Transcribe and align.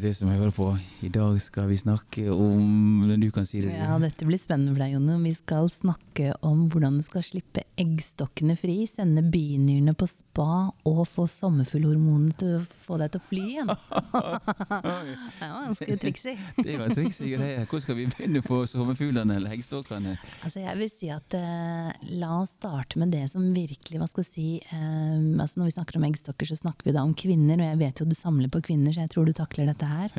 til 0.00 0.10
det 0.10 0.16
som 0.16 0.30
jeg 0.30 0.40
hører 0.40 0.54
på. 0.54 0.66
I 1.04 1.08
dag 1.12 1.36
skal 1.42 1.68
vi 1.68 1.76
snakke 1.80 2.24
om 2.32 3.04
Du 3.20 3.28
kan 3.34 3.46
si 3.48 3.60
det. 3.60 3.72
Ja, 3.74 3.98
dette 4.00 4.24
blir 4.28 4.38
spennende 4.40 4.72
for 4.72 4.80
deg, 4.82 4.94
Jonny. 4.94 5.16
Vi 5.26 5.34
skal 5.36 5.68
snakke 5.72 6.32
om 6.46 6.66
hvordan 6.72 6.96
du 7.00 7.04
skal 7.04 7.24
slippe 7.24 7.64
eggstokkene 7.80 8.56
fri, 8.58 8.84
sende 8.88 9.22
binyrene 9.24 9.94
på 9.98 10.08
spa 10.08 10.70
og 10.88 11.00
få 11.08 11.26
sommerfuglhormonene 11.30 12.36
til 12.40 12.56
å 12.58 12.62
få 12.84 12.98
deg 13.00 13.12
til 13.12 13.20
å 13.20 13.26
fly 13.28 13.42
igjen. 13.50 13.72
det 15.40 15.50
var 15.50 15.66
ganske 15.68 15.98
triksig. 16.04 16.36
det 16.60 16.78
var 16.80 16.94
triksig 16.96 17.34
greie. 17.34 17.66
Hvor 17.70 17.84
skal 17.84 17.98
vi 18.00 18.08
begynne 18.12 18.44
på 18.44 18.62
sommerfuglene 18.70 19.36
eller 19.40 19.56
eggstokkene? 19.56 20.16
Altså, 20.40 20.62
jeg 20.64 20.78
vil 20.80 20.92
si 20.92 21.12
at 21.12 21.36
eh, 21.36 21.92
la 22.22 22.32
oss 22.40 22.56
starte 22.56 23.00
med 23.00 23.12
det 23.14 23.26
som 23.32 23.44
virkelig, 23.56 24.00
hva 24.00 24.08
skal 24.10 24.24
jeg 24.24 24.30
si 24.30 24.48
eh, 24.60 25.18
altså 25.40 25.60
Når 25.60 25.70
vi 25.70 25.76
snakker 25.76 26.00
om 26.00 26.08
eggstokker, 26.08 26.48
så 26.48 26.58
snakker 26.62 26.88
vi 26.88 26.96
da 26.96 27.04
om 27.04 27.16
kvinner, 27.16 27.60
og 27.60 27.72
jeg 27.72 27.82
vet 27.84 28.00
jo 28.00 28.08
du 28.08 28.16
samler 28.16 28.52
på 28.52 28.62
kvinner, 28.70 28.94
så 28.94 29.04
jeg 29.04 29.14
tror 29.14 29.28
du 29.28 29.36
takler 29.36 29.68
dette 29.70 29.89
her. 29.90 30.14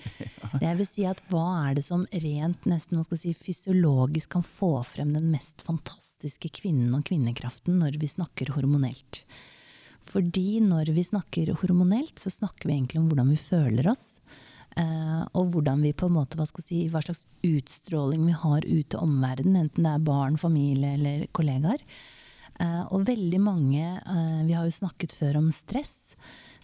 Jeg 0.61 0.79
vil 0.79 0.87
si 0.87 1.05
at 1.07 1.21
hva 1.31 1.45
er 1.67 1.77
det 1.77 1.85
som 1.85 2.05
rent 2.11 2.67
nesten 2.69 3.01
skal 3.07 3.21
si, 3.21 3.33
fysiologisk 3.37 4.35
kan 4.37 4.45
få 4.45 4.73
frem 4.87 5.13
den 5.15 5.31
mest 5.33 5.63
fantastiske 5.67 6.51
kvinnen 6.61 6.93
og 6.97 7.07
kvinnekraften 7.09 7.79
når 7.81 7.99
vi 8.01 8.11
snakker 8.11 8.53
hormonelt? 8.57 9.23
Fordi 10.11 10.59
når 10.63 10.91
vi 10.95 11.03
snakker 11.05 11.53
hormonelt, 11.61 12.19
så 12.19 12.31
snakker 12.33 12.67
vi 12.67 12.75
egentlig 12.75 13.01
om 13.01 13.11
hvordan 13.11 13.31
vi 13.31 13.39
føler 13.39 13.91
oss. 13.93 14.07
Uh, 14.71 15.27
og 15.35 15.51
hvordan 15.51 15.81
vi 15.83 15.91
på 15.91 16.07
en 16.07 16.15
måte, 16.15 16.37
hva, 16.39 16.47
si, 16.63 16.85
hva 16.91 17.01
slags 17.03 17.25
utstråling 17.43 18.23
vi 18.23 18.35
har 18.39 18.63
ute 18.63 18.95
i 18.95 19.01
omverdenen, 19.01 19.65
enten 19.65 19.87
det 19.87 19.91
er 19.97 20.05
barn, 20.07 20.39
familie 20.39 20.95
eller 20.95 21.25
kollegaer. 21.35 21.83
Uh, 22.61 22.85
og 22.93 23.07
veldig 23.07 23.39
mange 23.41 23.83
uh, 24.05 24.41
Vi 24.45 24.53
har 24.53 24.67
jo 24.67 24.73
snakket 24.75 25.15
før 25.17 25.39
om 25.39 25.47
stress 25.55 26.11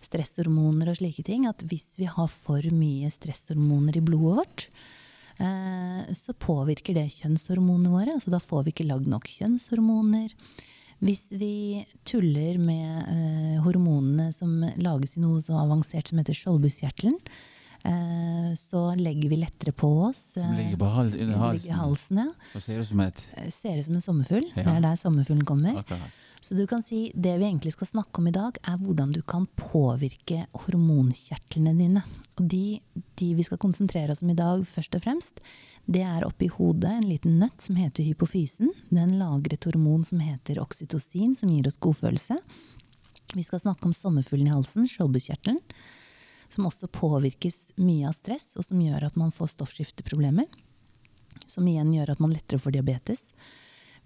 stresshormoner 0.03 0.91
og 0.91 0.99
slike 0.99 1.25
ting, 1.25 1.47
at 1.49 1.63
hvis 1.67 1.95
vi 1.99 2.07
har 2.09 2.29
for 2.31 2.63
mye 2.73 3.09
stresshormoner 3.13 3.97
i 3.97 4.03
blodet 4.05 4.37
vårt, 4.39 4.65
eh, 5.41 6.13
så 6.13 6.35
påvirker 6.37 6.97
det 6.97 7.09
kjønnshormonene 7.19 7.93
våre. 7.93 8.15
altså 8.17 8.33
Da 8.33 8.41
får 8.43 8.65
vi 8.67 8.75
ikke 8.75 8.89
lagd 8.89 9.09
nok 9.11 9.27
kjønnshormoner. 9.37 10.33
Hvis 10.99 11.27
vi 11.29 11.85
tuller 12.09 12.57
med 12.57 13.11
eh, 13.11 13.57
hormonene 13.61 14.31
som 14.33 14.63
lages 14.81 15.17
i 15.17 15.21
noe 15.21 15.43
så 15.45 15.59
avansert 15.61 16.09
som 16.09 16.17
heter 16.17 16.37
skjoldbuskjertelen, 16.37 17.19
eh, 17.85 18.47
så 18.57 18.95
legger 18.97 19.29
vi 19.29 19.41
lettere 19.43 19.75
på 19.77 19.91
oss. 20.07 20.23
Som 20.33 20.55
ligger 20.57 20.79
på 20.81 20.89
hal 20.95 21.13
under 21.13 21.43
halsen. 21.43 21.75
halsen 21.77 22.23
ja. 22.23 22.31
Og 22.57 22.65
ser 22.65 22.81
ut 22.81 22.89
som 22.89 23.03
et 23.05 23.27
Ser 23.53 23.77
ut 23.77 23.85
som 23.85 23.99
en 23.99 24.07
sommerfugl. 24.07 24.47
Ja. 24.55 24.63
Det 24.63 24.73
er 24.73 24.87
der 24.87 25.03
sommerfuglen 25.03 25.45
kommer. 25.45 25.83
Akkurat. 25.83 26.23
Så 26.41 26.53
du 26.53 26.67
kan 26.69 26.83
si 26.85 27.11
det 27.15 27.33
vi 27.39 27.47
egentlig 27.47 27.73
skal 27.73 27.87
snakke 27.87 28.21
om 28.21 28.27
i 28.29 28.35
dag, 28.35 28.57
er 28.63 28.77
hvordan 28.77 29.11
du 29.15 29.21
kan 29.25 29.47
påvirke 29.57 30.45
hormonkjertlene 30.65 31.73
dine. 31.77 32.03
Og 32.37 32.45
de, 32.45 32.79
de, 33.17 33.31
vi 33.33 33.45
skal 33.45 33.59
konsentrere 33.61 34.13
oss 34.13 34.21
om 34.21 34.31
i 34.31 34.37
dag, 34.37 34.61
først 34.69 34.95
og 34.95 35.03
fremst, 35.03 35.41
det 35.89 36.03
er 36.05 36.25
oppi 36.27 36.49
hodet 36.51 36.91
en 36.91 37.07
liten 37.09 37.39
nøtt 37.41 37.63
som 37.63 37.77
heter 37.79 38.05
hypofysen. 38.05 38.73
Den 38.93 39.15
lager 39.17 39.55
et 39.55 39.67
hormon 39.69 40.05
som 40.05 40.21
heter 40.21 40.61
oksytocin, 40.61 41.33
som 41.35 41.51
gir 41.53 41.69
oss 41.69 41.79
godfølelse. 41.81 42.37
Vi 43.33 43.43
skal 43.43 43.63
snakke 43.63 43.87
om 43.89 43.95
sommerfuglen 43.95 44.51
i 44.51 44.53
halsen, 44.53 44.87
skjoldbuskjertelen, 44.87 45.59
som 46.53 46.67
også 46.69 46.87
påvirkes 46.91 47.71
mye 47.81 48.07
av 48.07 48.15
stress, 48.15 48.53
og 48.55 48.67
som 48.67 48.79
gjør 48.83 49.09
at 49.09 49.17
man 49.19 49.33
får 49.35 49.55
stoffskifteproblemer. 49.55 50.47
Som 51.47 51.67
igjen 51.67 51.91
gjør 51.95 52.13
at 52.13 52.21
man 52.23 52.35
lettere 52.35 52.61
får 52.61 52.77
diabetes. 52.77 53.23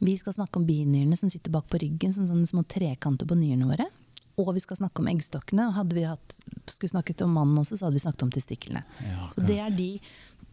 Vi 0.01 0.15
skal 0.17 0.33
snakke 0.33 0.57
om 0.57 0.65
binyrene 0.65 1.17
som 1.17 1.29
sitter 1.29 1.53
bak 1.53 1.67
på 1.69 1.77
ryggen, 1.81 2.13
som 2.15 2.25
sånne 2.25 2.47
små 2.49 2.63
trekanter 2.65 3.27
på 3.29 3.37
nyrene 3.37 3.69
våre. 3.69 3.85
Og 4.41 4.49
vi 4.55 4.63
skal 4.63 4.79
snakke 4.79 5.03
om 5.03 5.09
eggstokkene. 5.11 5.67
Hadde 5.75 5.93
vi 5.93 6.07
hatt, 6.07 6.37
skulle 6.65 6.89
snakket 6.89 7.21
om 7.21 7.35
mannen 7.37 7.59
også, 7.61 7.77
så 7.77 7.85
hadde 7.85 7.99
vi 7.99 8.03
snakket 8.05 8.25
om 8.25 8.31
testiklene. 8.33 8.81
Ja, 9.05 9.27
så 9.35 9.45
det 9.45 9.59
er, 9.61 9.69
de, 9.75 9.89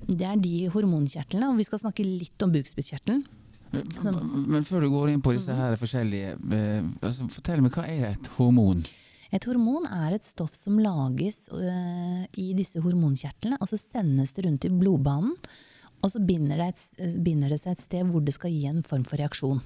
det 0.05 0.27
er 0.29 0.43
de 0.43 0.55
hormonkjertlene. 0.75 1.49
Og 1.49 1.63
vi 1.63 1.67
skal 1.69 1.81
snakke 1.81 2.05
litt 2.05 2.45
om 2.45 2.53
bukspyttkjertelen. 2.53 3.25
Men, 3.73 4.21
men 4.53 4.69
før 4.69 4.85
du 4.85 4.91
går 4.93 5.15
inn 5.15 5.25
på 5.25 5.35
disse 5.37 5.53
her 5.53 5.75
forskjellige 5.81 6.37
eh, 6.57 6.87
altså, 7.05 7.27
Fortell 7.33 7.61
meg, 7.61 7.75
hva 7.77 7.85
er 7.89 8.15
et 8.15 8.31
hormon? 8.39 8.81
Et 9.29 9.45
hormon 9.45 9.85
er 9.93 10.17
et 10.17 10.25
stoff 10.25 10.55
som 10.57 10.79
lages 10.81 11.51
øh, 11.53 12.23
i 12.41 12.47
disse 12.57 12.81
hormonkjertlene, 12.81 13.59
og 13.61 13.69
så 13.69 13.81
sendes 13.81 14.33
det 14.37 14.47
rundt 14.47 14.65
i 14.65 14.73
blodbanen. 14.73 15.35
Og 16.03 16.13
så 16.13 16.21
binder 16.23 16.61
det, 16.61 16.69
et, 16.73 17.17
binder 17.25 17.51
det, 17.51 17.61
seg 17.63 17.75
et 17.75 17.83
sted 17.83 18.11
hvor 18.11 18.23
det 18.25 18.37
skal 18.37 18.53
gi 18.55 18.69
en 18.71 18.85
form 18.87 19.07
for 19.09 19.21
reaksjon. 19.21 19.63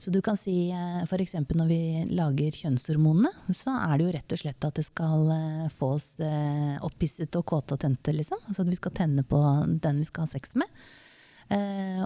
Så 0.00 0.08
du 0.10 0.22
kan 0.24 0.38
si 0.40 0.70
eh, 0.72 1.02
f.eks. 1.04 1.34
når 1.52 1.66
vi 1.68 1.80
lager 2.16 2.54
kjønnshormonene, 2.56 3.28
så 3.52 3.74
er 3.82 3.98
det 3.98 4.06
jo 4.06 4.14
rett 4.14 4.32
og 4.32 4.40
slett 4.40 4.64
at 4.64 4.78
det 4.80 4.86
skal 4.86 5.26
eh, 5.34 5.66
få 5.76 5.90
oss 5.98 6.14
eh, 6.24 6.78
opphisset 6.86 7.36
og 7.36 7.44
kåte 7.50 7.76
og 7.76 7.82
tente, 7.82 8.14
liksom. 8.16 8.40
Altså 8.46 8.64
at 8.64 8.70
vi 8.72 8.78
skal 8.78 8.96
tenne 8.96 9.26
på 9.28 9.42
den 9.84 10.00
vi 10.00 10.08
skal 10.08 10.24
ha 10.24 10.32
sex 10.32 10.56
med. 10.60 10.80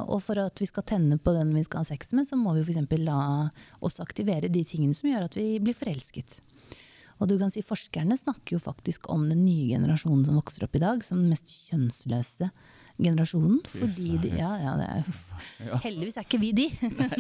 Og 0.09 0.22
for 0.25 0.41
at 0.41 0.56
vi 0.56 0.64
skal 0.64 0.87
tenne 0.88 1.19
på 1.20 1.34
den 1.37 1.50
vi 1.53 1.62
skal 1.66 1.82
ha 1.82 1.84
sex 1.84 2.14
med, 2.16 2.25
så 2.25 2.38
må 2.41 2.54
vi 2.56 2.62
f.eks. 2.64 2.97
la 3.04 3.50
oss 3.84 4.00
aktivere 4.00 4.48
de 4.48 4.62
tingene 4.64 4.97
som 4.97 5.10
gjør 5.10 5.26
at 5.28 5.37
vi 5.37 5.60
blir 5.60 5.76
forelsket. 5.76 6.38
Og 7.20 7.28
du 7.28 7.37
kan 7.38 7.53
si 7.53 7.62
Forskerne 7.62 8.16
snakker 8.19 8.56
jo 8.56 8.62
faktisk 8.64 9.06
om 9.12 9.28
den 9.28 9.44
nye 9.44 9.69
generasjonen 9.76 10.25
som 10.26 10.41
vokser 10.41 10.64
opp 10.66 10.75
i 10.75 10.82
dag, 10.82 11.04
som 11.04 11.20
den 11.20 11.34
mest 11.37 11.53
kjønnsløse 11.69 12.48
generasjonen. 12.97 13.59
Fordi 13.66 14.19
de, 14.22 14.31
ja, 14.38 14.50
ja, 14.62 14.75
er, 14.84 15.06
heldigvis 15.87 16.19
er 16.21 16.27
ikke 16.27 16.41
vi 16.43 16.53
de. 16.56 16.66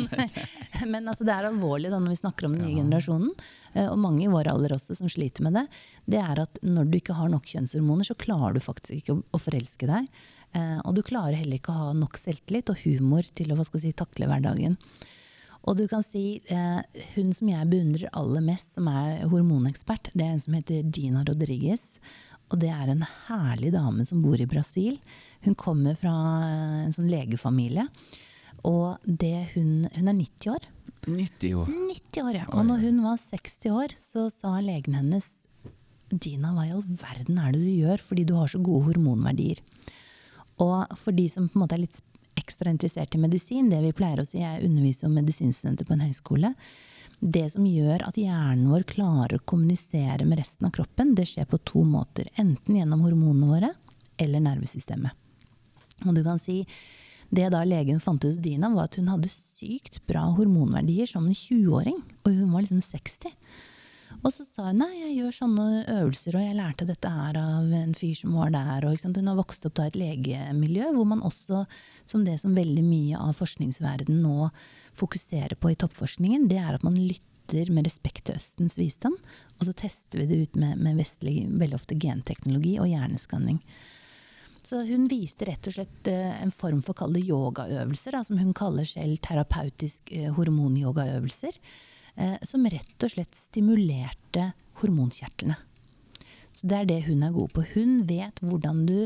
Men 0.92 1.08
altså, 1.08 1.26
det 1.26 1.34
er 1.34 1.48
alvorlig 1.48 1.90
da, 1.92 1.98
når 2.02 2.14
vi 2.14 2.20
snakker 2.20 2.48
om 2.48 2.54
den 2.56 2.66
nye 2.66 2.78
generasjonen, 2.82 3.32
eh, 3.72 3.88
og 3.88 3.98
mange 4.00 4.24
i 4.26 4.30
vår 4.30 4.52
alder 4.52 4.76
også 4.76 4.96
som 4.98 5.10
sliter 5.10 5.46
med 5.46 5.58
det. 5.58 5.66
Det 6.14 6.20
er 6.22 6.44
at 6.44 6.62
når 6.62 6.90
du 6.90 7.00
ikke 7.00 7.18
har 7.18 7.32
nok 7.32 7.48
kjønnshormoner, 7.50 8.06
så 8.06 8.18
klarer 8.18 8.56
du 8.56 8.62
faktisk 8.64 9.00
ikke 9.00 9.18
å, 9.18 9.42
forelske 9.42 9.90
deg. 9.90 10.08
Eh, 10.54 10.78
og 10.84 10.94
du 10.96 11.02
klarer 11.06 11.40
heller 11.40 11.58
ikke 11.58 11.74
å 11.74 11.88
ha 11.88 11.98
nok 11.98 12.20
selvtillit 12.20 12.70
og 12.72 12.80
humor 12.86 13.26
til 13.34 13.54
å 13.54 13.58
si, 13.66 13.92
takle 13.96 14.30
hverdagen. 14.30 14.78
Og 15.64 15.78
du 15.78 15.86
kan 15.88 16.02
si, 16.04 16.42
eh, 16.52 16.82
Hun 17.14 17.32
som 17.32 17.48
jeg 17.48 17.70
beundrer 17.70 18.12
aller 18.12 18.42
mest, 18.44 18.74
som 18.74 18.86
er 18.88 19.24
hormonekspert, 19.30 20.10
det 20.12 20.24
er 20.24 20.34
en 20.34 20.40
som 20.40 20.54
heter 20.54 20.84
Gina 20.92 21.24
Rodriguez. 21.24 21.98
Og 22.52 22.60
det 22.60 22.70
er 22.70 22.90
en 22.92 23.06
herlig 23.26 23.72
dame 23.74 24.04
som 24.06 24.20
bor 24.24 24.40
i 24.40 24.48
Brasil. 24.48 24.98
Hun 25.46 25.56
kommer 25.58 25.96
fra 25.98 26.12
en 26.84 26.94
sånn 26.94 27.10
legefamilie. 27.10 27.86
Og 28.64 29.00
det 29.04 29.50
hun, 29.54 29.88
hun 29.92 30.08
er 30.08 30.16
90 30.16 30.52
år. 30.54 30.68
90 31.04 31.56
år? 31.60 31.72
90 31.72 32.22
år, 32.24 32.36
ja. 32.38 32.46
Og 32.52 32.64
når 32.68 32.86
hun 32.86 33.02
var 33.04 33.20
60 33.20 33.74
år, 33.74 33.96
så 34.00 34.28
sa 34.32 34.56
legen 34.64 34.96
hennes 34.96 35.28
Dina, 36.14 36.52
hva 36.54 36.66
i 36.68 36.72
all 36.72 36.84
verden 37.00 37.40
er 37.40 37.54
det 37.54 37.62
du 37.64 37.70
gjør 37.72 38.02
fordi 38.04 38.26
du 38.28 38.34
har 38.38 38.50
så 38.50 38.60
gode 38.62 38.84
hormonverdier? 38.90 39.60
Og 40.62 40.98
for 41.00 41.16
de 41.16 41.26
som 41.32 41.48
på 41.48 41.58
en 41.58 41.64
måte 41.64 41.76
er 41.76 41.82
litt 41.82 42.00
ekstra 42.38 42.70
interessert 42.70 43.14
i 43.16 43.20
medisin, 43.22 43.70
det 43.72 43.80
vi 43.82 43.94
pleier 43.96 44.20
å 44.22 44.26
si, 44.26 44.40
jeg 44.42 44.64
underviser 44.66 45.08
om 45.08 45.16
medisinstudenter 45.18 45.88
på 45.88 45.96
en 45.96 46.04
høyskole, 46.04 46.52
det 47.20 47.46
som 47.52 47.66
gjør 47.66 48.04
at 48.08 48.18
hjernen 48.18 48.70
vår 48.72 48.84
klarer 48.90 49.38
å 49.38 49.44
kommunisere 49.46 50.26
med 50.26 50.40
resten 50.40 50.68
av 50.68 50.74
kroppen, 50.76 51.14
det 51.16 51.28
skjer 51.30 51.48
på 51.50 51.60
to 51.66 51.84
måter. 51.86 52.28
Enten 52.40 52.78
gjennom 52.78 53.04
hormonene 53.04 53.50
våre 53.50 53.72
eller 54.20 54.42
nervesystemet. 54.44 55.12
Og 56.04 56.14
du 56.16 56.22
kan 56.26 56.40
si 56.42 56.62
det 57.34 57.48
da 57.54 57.62
legen 57.66 58.02
fant 58.02 58.22
ut 58.22 58.28
hos 58.28 58.40
Dina, 58.42 58.70
var 58.70 58.90
at 58.90 58.98
hun 59.00 59.10
hadde 59.10 59.30
sykt 59.32 60.00
bra 60.08 60.26
hormonverdier 60.36 61.08
som 61.10 61.26
en 61.26 61.34
20-åring. 61.34 61.96
Og 62.24 62.36
hun 62.36 62.52
var 62.52 62.64
liksom 62.64 62.82
60. 62.84 63.32
Og 64.24 64.32
så 64.32 64.44
sa 64.46 64.70
hun 64.70 64.80
nei, 64.80 64.90
jeg 64.96 65.16
gjør 65.18 65.34
sånne 65.38 65.66
øvelser, 65.98 66.36
og 66.38 66.44
jeg 66.44 66.56
lærte 66.58 66.86
dette 66.88 67.10
her 67.12 67.38
av 67.40 67.72
en 67.76 67.92
fyr 67.96 68.14
som 68.18 68.36
var 68.38 68.54
der. 68.54 68.86
Og, 68.88 69.02
hun 69.04 69.30
har 69.30 69.38
vokst 69.38 69.66
opp 69.68 69.80
i 69.80 69.88
et 69.88 69.98
legemiljø 70.00 70.92
hvor 70.96 71.08
man 71.10 71.24
også, 71.26 71.64
som 72.08 72.24
det 72.26 72.38
som 72.42 72.56
veldig 72.56 72.84
mye 72.86 73.20
av 73.20 73.36
forskningsverdenen 73.40 74.24
nå 74.24 74.50
fokuserer 74.96 75.56
på 75.58 75.72
i 75.72 75.78
toppforskningen, 75.80 76.48
det 76.50 76.60
er 76.62 76.76
at 76.76 76.86
man 76.86 76.96
lytter 76.96 77.72
med 77.74 77.84
respekt 77.84 78.24
til 78.28 78.38
Østens 78.38 78.78
visdom, 78.80 79.16
og 79.58 79.68
så 79.68 79.74
tester 79.76 80.22
vi 80.22 80.30
det 80.30 80.40
ut 80.46 80.60
med, 80.60 80.78
med 80.80 80.96
vestlig, 81.02 81.42
veldig 81.50 81.76
ofte 81.76 81.98
genteknologi 82.00 82.78
og 82.80 82.88
hjerneskanning. 82.88 83.60
Så 84.64 84.80
hun 84.88 85.10
viste 85.10 85.44
rett 85.44 85.66
og 85.68 85.74
slett 85.76 86.08
eh, 86.08 86.30
en 86.40 86.52
form 86.54 86.80
for 86.84 86.96
kall 86.96 87.18
yogaøvelser, 87.20 88.16
som 88.24 88.40
hun 88.40 88.54
kaller 88.56 88.88
selv 88.88 89.20
terapeutisk 89.26 90.08
eh, 90.16 90.30
hormonyogaøvelser, 90.32 91.58
som 92.46 92.66
rett 92.70 93.06
og 93.06 93.10
slett 93.10 93.34
stimulerte 93.34 94.52
hormonkjertlene. 94.80 95.56
Så 96.54 96.68
det 96.70 96.76
er 96.78 96.88
det 96.88 97.00
hun 97.08 97.24
er 97.26 97.34
god 97.34 97.50
på. 97.56 97.64
Hun 97.74 98.02
vet 98.06 98.38
hvordan 98.44 98.84
du 98.86 98.98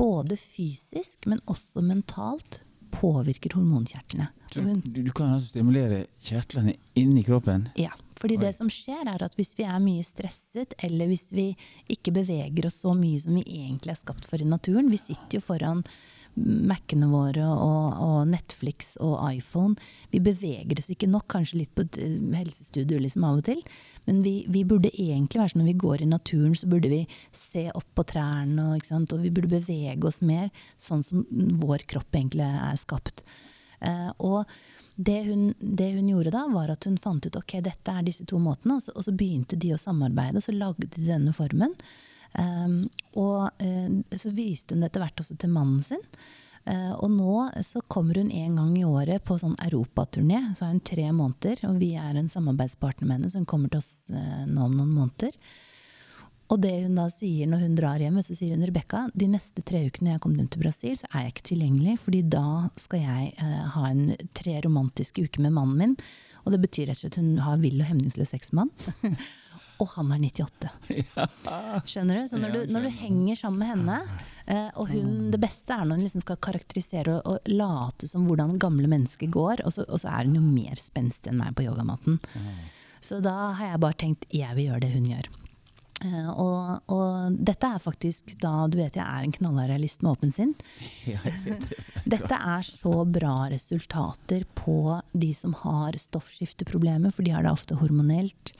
både 0.00 0.36
fysisk, 0.40 1.26
men 1.28 1.42
også 1.44 1.82
mentalt 1.84 2.62
påvirker 2.90 3.54
hormonkjertlene. 3.54 4.30
Hun, 4.56 4.80
du, 4.84 5.02
du, 5.02 5.10
kan 5.14 5.36
altså 5.36 5.52
stimulere 5.52 6.04
kjertlene 6.24 6.74
inni 6.98 7.22
kroppen? 7.26 7.68
Ja. 7.78 7.92
Fordi 8.20 8.36
det 8.40 8.52
som 8.56 8.68
skjer, 8.72 9.06
er 9.08 9.22
at 9.24 9.36
hvis 9.38 9.54
vi 9.56 9.64
er 9.64 9.78
mye 9.80 10.04
stresset, 10.04 10.74
eller 10.84 11.08
hvis 11.08 11.30
vi 11.32 11.46
ikke 11.92 12.12
beveger 12.18 12.66
oss 12.68 12.82
så 12.82 12.92
mye 12.96 13.20
som 13.22 13.36
vi 13.38 13.44
egentlig 13.62 13.94
er 13.94 14.00
skapt 14.00 14.28
for 14.28 14.42
i 14.42 14.48
naturen 14.48 14.90
Vi 14.92 15.00
sitter 15.00 15.38
jo 15.38 15.44
foran 15.44 15.80
Mac-ene 16.38 17.08
våre 17.10 17.44
og, 17.44 18.00
og, 18.00 18.18
Netflix 18.30 18.94
og 19.02 19.16
iPhone. 19.26 19.74
Vi 20.12 20.22
beveger 20.24 20.78
oss 20.78 20.90
ikke 20.92 21.10
nok, 21.10 21.26
kanskje 21.32 21.62
litt 21.62 21.72
på 21.76 21.84
et 21.86 21.98
helsestudio 22.36 23.00
liksom 23.02 23.26
av 23.26 23.40
og 23.40 23.46
til. 23.50 23.62
Men 24.06 24.22
vi, 24.24 24.34
vi, 24.48 24.64
burde 24.68 24.92
egentlig 24.94 25.40
være 25.40 25.52
sånn 25.54 25.64
når 25.64 25.70
vi 25.72 25.78
går 25.84 26.04
i 26.04 26.10
naturen, 26.10 26.56
så 26.56 26.70
burde 26.70 26.92
vi 26.92 27.02
se 27.36 27.66
opp 27.74 27.88
på 27.98 28.06
trærne. 28.12 28.72
Og, 28.74 28.90
og 29.00 29.16
vi 29.24 29.32
burde 29.34 29.52
bevege 29.52 30.06
oss 30.08 30.20
mer, 30.24 30.50
sånn 30.80 31.04
som 31.06 31.26
vår 31.60 31.86
kropp 31.90 32.14
egentlig 32.14 32.46
er 32.48 32.78
skapt. 32.80 33.24
Uh, 33.80 34.10
og 34.18 34.60
det 35.00 35.22
hun, 35.24 35.54
det 35.58 35.92
hun, 35.94 36.08
gjorde 36.12 36.34
da, 36.34 36.44
var 36.52 36.72
at 36.72 36.84
hun 36.84 36.98
fant 37.00 37.24
ut 37.24 37.36
ok, 37.38 37.56
dette 37.64 37.92
er 37.92 38.04
disse 38.04 38.26
to 38.28 38.40
måtene, 38.42 38.76
og 38.76 38.84
så, 38.84 38.92
og 38.92 39.06
så 39.06 39.14
begynte 39.16 39.56
de 39.56 39.72
å 39.72 39.80
samarbeide, 39.80 40.40
og 40.40 40.44
så 40.44 40.52
lagde 40.52 40.90
de 40.92 41.06
denne 41.06 41.32
formen. 41.36 41.72
Um, 42.38 42.84
og 43.18 43.50
uh, 43.62 43.88
så 44.16 44.30
viste 44.34 44.74
hun 44.74 44.84
det 44.84 44.90
etter 44.90 45.04
hvert 45.04 45.22
også 45.22 45.38
til 45.40 45.52
mannen 45.54 45.82
sin. 45.84 46.02
Uh, 46.68 46.92
og 47.00 47.08
nå 47.14 47.34
så 47.66 47.80
kommer 47.90 48.20
hun 48.20 48.30
en 48.30 48.60
gang 48.60 48.76
i 48.78 48.86
året 48.86 49.24
på 49.26 49.38
sånn 49.40 49.56
europaturné. 49.64 50.44
Så 50.54 50.66
er 50.66 50.76
hun 50.76 50.84
tre 50.84 51.08
måneder, 51.08 51.64
og 51.70 51.80
vi 51.82 51.94
er 51.98 52.14
en 52.14 52.30
samarbeidspartner 52.30 53.08
med 53.08 53.18
henne, 53.18 53.32
så 53.32 53.42
hun 53.42 53.50
kommer 53.50 53.72
til 53.72 53.82
oss 53.82 53.92
uh, 54.12 54.46
nå 54.46 54.68
om 54.68 54.78
noen 54.78 54.94
måneder. 54.94 55.34
Og 56.50 56.58
det 56.58 56.72
hun 56.82 56.96
da 56.98 57.04
sier 57.12 57.46
når 57.46 57.60
hun 57.62 57.76
drar 57.78 58.02
hjem, 58.02 58.16
så 58.26 58.34
sier 58.34 58.56
hun 58.56 58.66
Rebekka, 58.66 59.04
de 59.14 59.28
neste 59.30 59.62
tre 59.66 59.84
ukene 59.86 60.16
jeg 60.16 60.22
kommer 60.24 60.48
til 60.50 60.62
Brasil, 60.64 60.96
så 60.98 61.06
er 61.12 61.28
jeg 61.28 61.34
ikke 61.36 61.44
tilgjengelig, 61.52 61.92
fordi 62.02 62.24
da 62.26 62.46
skal 62.74 63.04
jeg 63.04 63.52
ha 63.76 63.84
en 63.86 64.16
tre 64.34 64.56
romantiske 64.64 65.28
uker 65.28 65.44
med 65.44 65.54
mannen 65.54 65.78
min. 65.78 65.94
Og 66.42 66.54
det 66.54 66.60
betyr 66.64 66.88
rett 66.88 66.98
og 66.98 67.04
slett 67.04 67.18
at 67.18 67.22
hun 67.22 67.38
har 67.44 67.60
vill 67.62 67.78
og 67.78 67.86
hemningsløs 67.86 68.32
sex 68.34 68.50
med 68.56 68.66
han. 68.66 69.14
og 69.80 69.88
han 69.94 70.12
er 70.12 70.20
98. 70.28 70.70
Skjønner 71.88 72.20
du? 72.20 72.28
Så 72.28 72.40
når 72.40 72.52
du, 72.54 72.60
når 72.72 72.86
du 72.86 72.90
henger 73.00 73.38
sammen 73.40 73.62
med 73.62 73.70
henne, 73.72 73.98
eh, 74.44 74.68
og 74.76 74.92
hun, 74.92 75.30
det 75.32 75.40
beste 75.40 75.74
er 75.74 75.86
når 75.86 76.00
hun 76.00 76.06
liksom 76.06 76.24
skal 76.24 76.40
karakterisere 76.44 77.16
og, 77.16 77.30
og, 77.32 77.50
late 77.50 78.10
som 78.10 78.26
hvordan 78.28 78.58
gamle 78.60 78.90
mennesker 78.90 79.32
går, 79.32 79.64
og 79.64 79.74
så, 79.76 79.86
og 79.88 80.02
så 80.02 80.12
er 80.12 80.28
hun 80.28 80.36
jo 80.36 80.44
mer 80.44 80.80
spenstig 80.80 81.32
enn 81.32 81.40
meg 81.40 81.56
på 81.56 81.64
yogamatten. 81.64 82.20
Så 83.00 83.22
da 83.24 83.54
har 83.56 83.72
jeg 83.72 83.84
bare 83.86 84.00
tenkt 84.02 84.28
jeg 84.36 84.56
vil 84.58 84.68
gjøre 84.68 84.84
det 84.84 84.96
hun 84.96 85.12
gjør. 85.14 85.30
Uh, 86.00 86.28
og, 86.32 86.92
og, 86.94 87.34
dette 87.44 87.68
er 87.68 87.82
faktisk 87.82 88.30
da 88.40 88.64
Du 88.72 88.78
vet 88.78 88.94
jeg 88.96 89.04
er 89.04 89.24
en 89.26 89.34
knallrealist 89.36 90.00
med 90.00 90.14
åpen 90.14 90.30
sinn. 90.32 90.54
dette 92.14 92.38
er 92.38 92.64
så 92.64 93.02
bra 93.04 93.34
resultater 93.52 94.46
på 94.56 94.96
de 95.12 95.34
som 95.36 95.52
har 95.60 95.98
stoffskifteproblemer, 96.00 97.12
for 97.12 97.26
de 97.26 97.34
har 97.36 97.44
det 97.44 97.52
ofte 97.52 97.76
hormonelt 97.82 98.54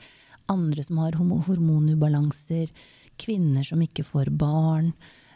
andre 0.51 0.83
som 0.85 1.01
har 1.01 1.17
hormonubalanser, 1.17 2.71
kvinner 3.21 3.65
som 3.67 3.81
ikke 3.83 4.05
får 4.07 4.31
barn, 4.35 4.91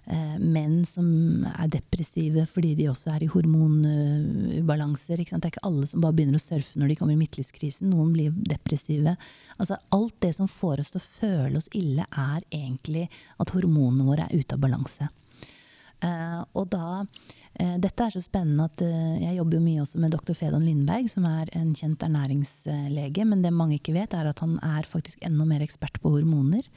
eh, 0.06 0.38
menn 0.40 0.86
som 0.86 1.08
er 1.52 1.68
depressive 1.72 2.46
fordi 2.50 2.76
de 2.76 2.90
også 2.92 3.14
er 3.16 3.26
i 3.26 3.32
hormonubalanser. 3.32 5.18
Det 5.18 5.36
er 5.40 5.52
ikke 5.54 5.68
alle 5.68 5.88
som 5.88 6.04
bare 6.04 6.18
begynner 6.18 6.40
å 6.40 6.46
surfe 6.46 6.80
når 6.80 6.92
de 6.92 7.00
kommer 7.00 7.16
i 7.18 7.22
midtlivskrisen. 7.24 7.90
Noen 7.92 8.14
blir 8.16 8.32
depressive. 8.32 9.18
Altså, 9.60 9.78
alt 9.96 10.20
det 10.22 10.36
som 10.38 10.50
får 10.52 10.82
oss 10.84 10.96
til 10.96 11.02
å 11.02 11.10
føle 11.20 11.62
oss 11.62 11.70
ille, 11.74 12.06
er 12.12 12.42
egentlig 12.52 13.10
at 13.40 13.54
hormonene 13.56 14.08
våre 14.08 14.28
er 14.28 14.42
ute 14.42 14.58
av 14.58 14.66
balanse. 14.66 15.10
Eh, 16.06 16.42
og 16.54 16.70
da 16.74 17.06
Eh, 17.56 17.78
dette 17.80 18.04
er 18.04 18.12
så 18.12 18.20
spennende 18.24 18.68
at 18.68 18.82
eh, 18.84 19.22
jeg 19.22 19.38
jobber 19.38 19.58
jo 19.58 19.64
mye 19.64 19.84
også 19.86 20.00
med 20.04 20.12
dr. 20.12 20.36
Fedon 20.36 20.66
Lindberg, 20.68 21.08
som 21.12 21.28
er 21.30 21.50
en 21.56 21.72
kjent 21.78 22.04
ernæringslege. 22.04 23.24
Men 23.24 23.46
det 23.46 23.54
mange 23.56 23.78
ikke 23.80 23.96
vet, 23.96 24.14
er 24.14 24.28
at 24.28 24.42
han 24.44 24.58
er 24.60 24.88
faktisk 24.90 25.24
enda 25.24 25.48
mer 25.48 25.64
ekspert 25.64 26.02
på 26.04 26.12
hormoner. 26.18 26.68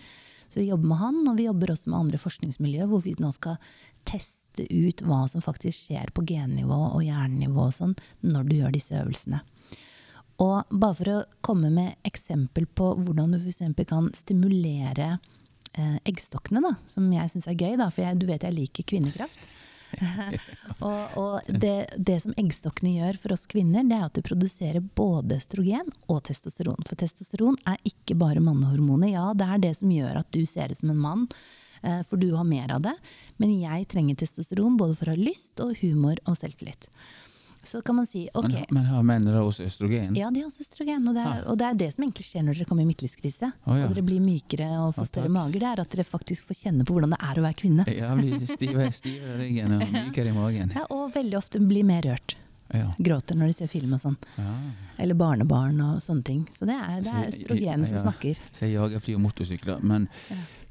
Så 0.48 0.62
vi 0.62 0.68
jobber 0.70 0.92
med 0.92 1.02
han, 1.02 1.22
og 1.26 1.38
vi 1.40 1.48
jobber 1.48 1.74
også 1.74 1.90
med 1.90 1.98
andre 1.98 2.20
forskningsmiljø, 2.22 2.86
hvor 2.88 3.02
vi 3.04 3.16
nå 3.18 3.32
skal 3.34 3.58
teste 4.08 4.68
ut 4.70 5.02
hva 5.06 5.24
som 5.30 5.42
faktisk 5.44 5.88
skjer 5.88 6.12
på 6.14 6.24
gennivå 6.28 6.78
og 6.92 7.02
hjernenivå 7.04 7.66
og 7.68 7.74
sånn, 7.74 7.96
når 8.22 8.46
du 8.46 8.54
gjør 8.60 8.78
disse 8.78 8.96
øvelsene. 9.02 9.42
Og 10.38 10.70
bare 10.70 10.94
for 10.94 11.10
å 11.10 11.18
komme 11.42 11.72
med 11.74 11.98
eksempel 12.06 12.68
på 12.70 12.92
hvordan 13.02 13.34
du 13.34 13.40
f.eks. 13.42 13.64
kan 13.90 14.12
stimulere 14.14 15.16
eggstokkene, 16.08 16.62
da, 16.64 16.74
som 16.90 17.06
jeg 17.12 17.32
syns 17.32 17.48
er 17.50 17.58
gøy, 17.58 17.76
da, 17.80 17.88
for 17.94 18.04
jeg, 18.04 18.18
du 18.20 18.26
vet 18.28 18.44
jeg 18.46 18.56
liker 18.56 18.86
kvinnekraft. 18.88 19.48
og, 20.84 21.16
og 21.16 21.46
det, 21.48 21.76
det, 21.96 22.18
som 22.24 22.34
eggstokkene 22.38 22.96
gjør 22.98 23.20
for 23.22 23.34
oss 23.34 23.46
kvinner, 23.50 23.86
det 23.88 23.96
er 23.96 24.08
at 24.08 24.18
de 24.18 24.24
produserer 24.26 24.84
både 24.98 25.38
østrogen 25.38 25.88
og 26.10 26.22
testosteron. 26.28 26.82
For 26.88 26.98
testosteron 27.00 27.58
er 27.68 27.80
ikke 27.88 28.18
bare 28.20 28.42
mannehormonet. 28.44 29.14
Ja, 29.14 29.30
det 29.36 29.48
er 29.48 29.62
det 29.64 29.74
som 29.80 29.92
gjør 29.92 30.20
at 30.22 30.28
du 30.34 30.42
ser 30.48 30.72
ut 30.72 30.80
som 30.80 30.92
en 30.92 31.00
mann, 31.02 31.24
eh, 31.82 32.02
for 32.08 32.20
du 32.20 32.30
har 32.34 32.48
mer 32.48 32.74
av 32.76 32.84
det. 32.84 32.96
Men 33.40 33.54
jeg 33.56 33.88
trenger 33.92 34.20
testosteron 34.20 34.78
både 34.80 34.98
for 34.98 35.08
å 35.08 35.16
ha 35.16 35.22
lyst 35.22 35.64
og 35.64 35.76
humor 35.82 36.20
og 36.26 36.38
selvtillit. 36.40 36.90
Så 37.62 37.80
kan 37.82 37.96
man 37.98 38.06
si 38.06 38.28
ok. 38.32 38.48
Men, 38.48 38.64
men 38.70 38.86
har 38.88 39.02
menn 39.06 39.26
da 39.28 39.42
også 39.42 39.66
østrogen? 39.66 40.14
Ja, 40.16 40.30
de 40.30 40.40
har 40.40 40.48
også 40.48 40.62
østrogen. 40.64 41.06
Og 41.10 41.14
det, 41.16 41.24
er, 41.26 41.42
og 41.50 41.58
det 41.60 41.66
er 41.68 41.78
det 41.82 41.88
som 41.94 42.04
egentlig 42.06 42.26
skjer 42.28 42.44
når 42.46 42.58
dere 42.60 42.68
kommer 42.70 42.86
i 42.86 42.88
midtlivskrise. 42.88 43.50
Oh, 43.66 43.76
ja. 43.76 43.88
Og 43.88 43.94
dere 43.96 44.06
blir 44.06 44.22
mykere 44.24 44.68
og 44.86 44.94
får 44.96 45.10
større 45.10 45.32
mager. 45.34 45.58
Det 45.60 45.70
er 45.72 45.82
at 45.84 45.94
dere 45.96 46.06
faktisk 46.08 46.48
får 46.48 46.60
kjenne 46.62 46.86
på 46.88 46.96
hvordan 46.96 47.14
det 47.16 47.20
er 47.28 47.40
å 47.40 47.46
være 47.48 47.58
kvinne. 47.62 47.86
Ja, 47.92 48.12
blir 48.18 48.44
stive, 48.48 48.90
stive 48.96 49.34
i 49.34 49.38
ryggen 49.42 49.78
og 49.78 49.86
mykere 49.98 50.32
i 50.32 50.36
magen. 50.36 50.76
Ja, 50.78 50.86
Og 50.94 51.10
veldig 51.16 51.40
ofte 51.40 51.60
blir 51.64 51.86
mer 51.88 52.06
rørt. 52.08 52.36
Ja. 52.74 52.90
Gråter 53.00 53.36
når 53.38 53.48
de 53.48 53.56
ser 53.56 53.70
film 53.72 53.94
og 53.96 54.00
sånn. 54.02 54.16
Ja. 54.36 54.54
Eller 55.00 55.16
barnebarn 55.16 55.78
og 55.80 56.02
sånne 56.04 56.24
ting. 56.26 56.42
Så 56.52 56.68
det 56.68 56.76
er, 56.76 56.98
det 57.04 57.14
er 57.14 57.30
østrogenet 57.30 57.88
som 57.88 58.02
snakker. 58.02 58.40
Så 58.58 58.66
jeg 58.66 58.76
jager 58.76 59.00
fly 59.04 59.16
og 59.16 59.22
motorsykler. 59.24 59.80
Men 59.88 60.04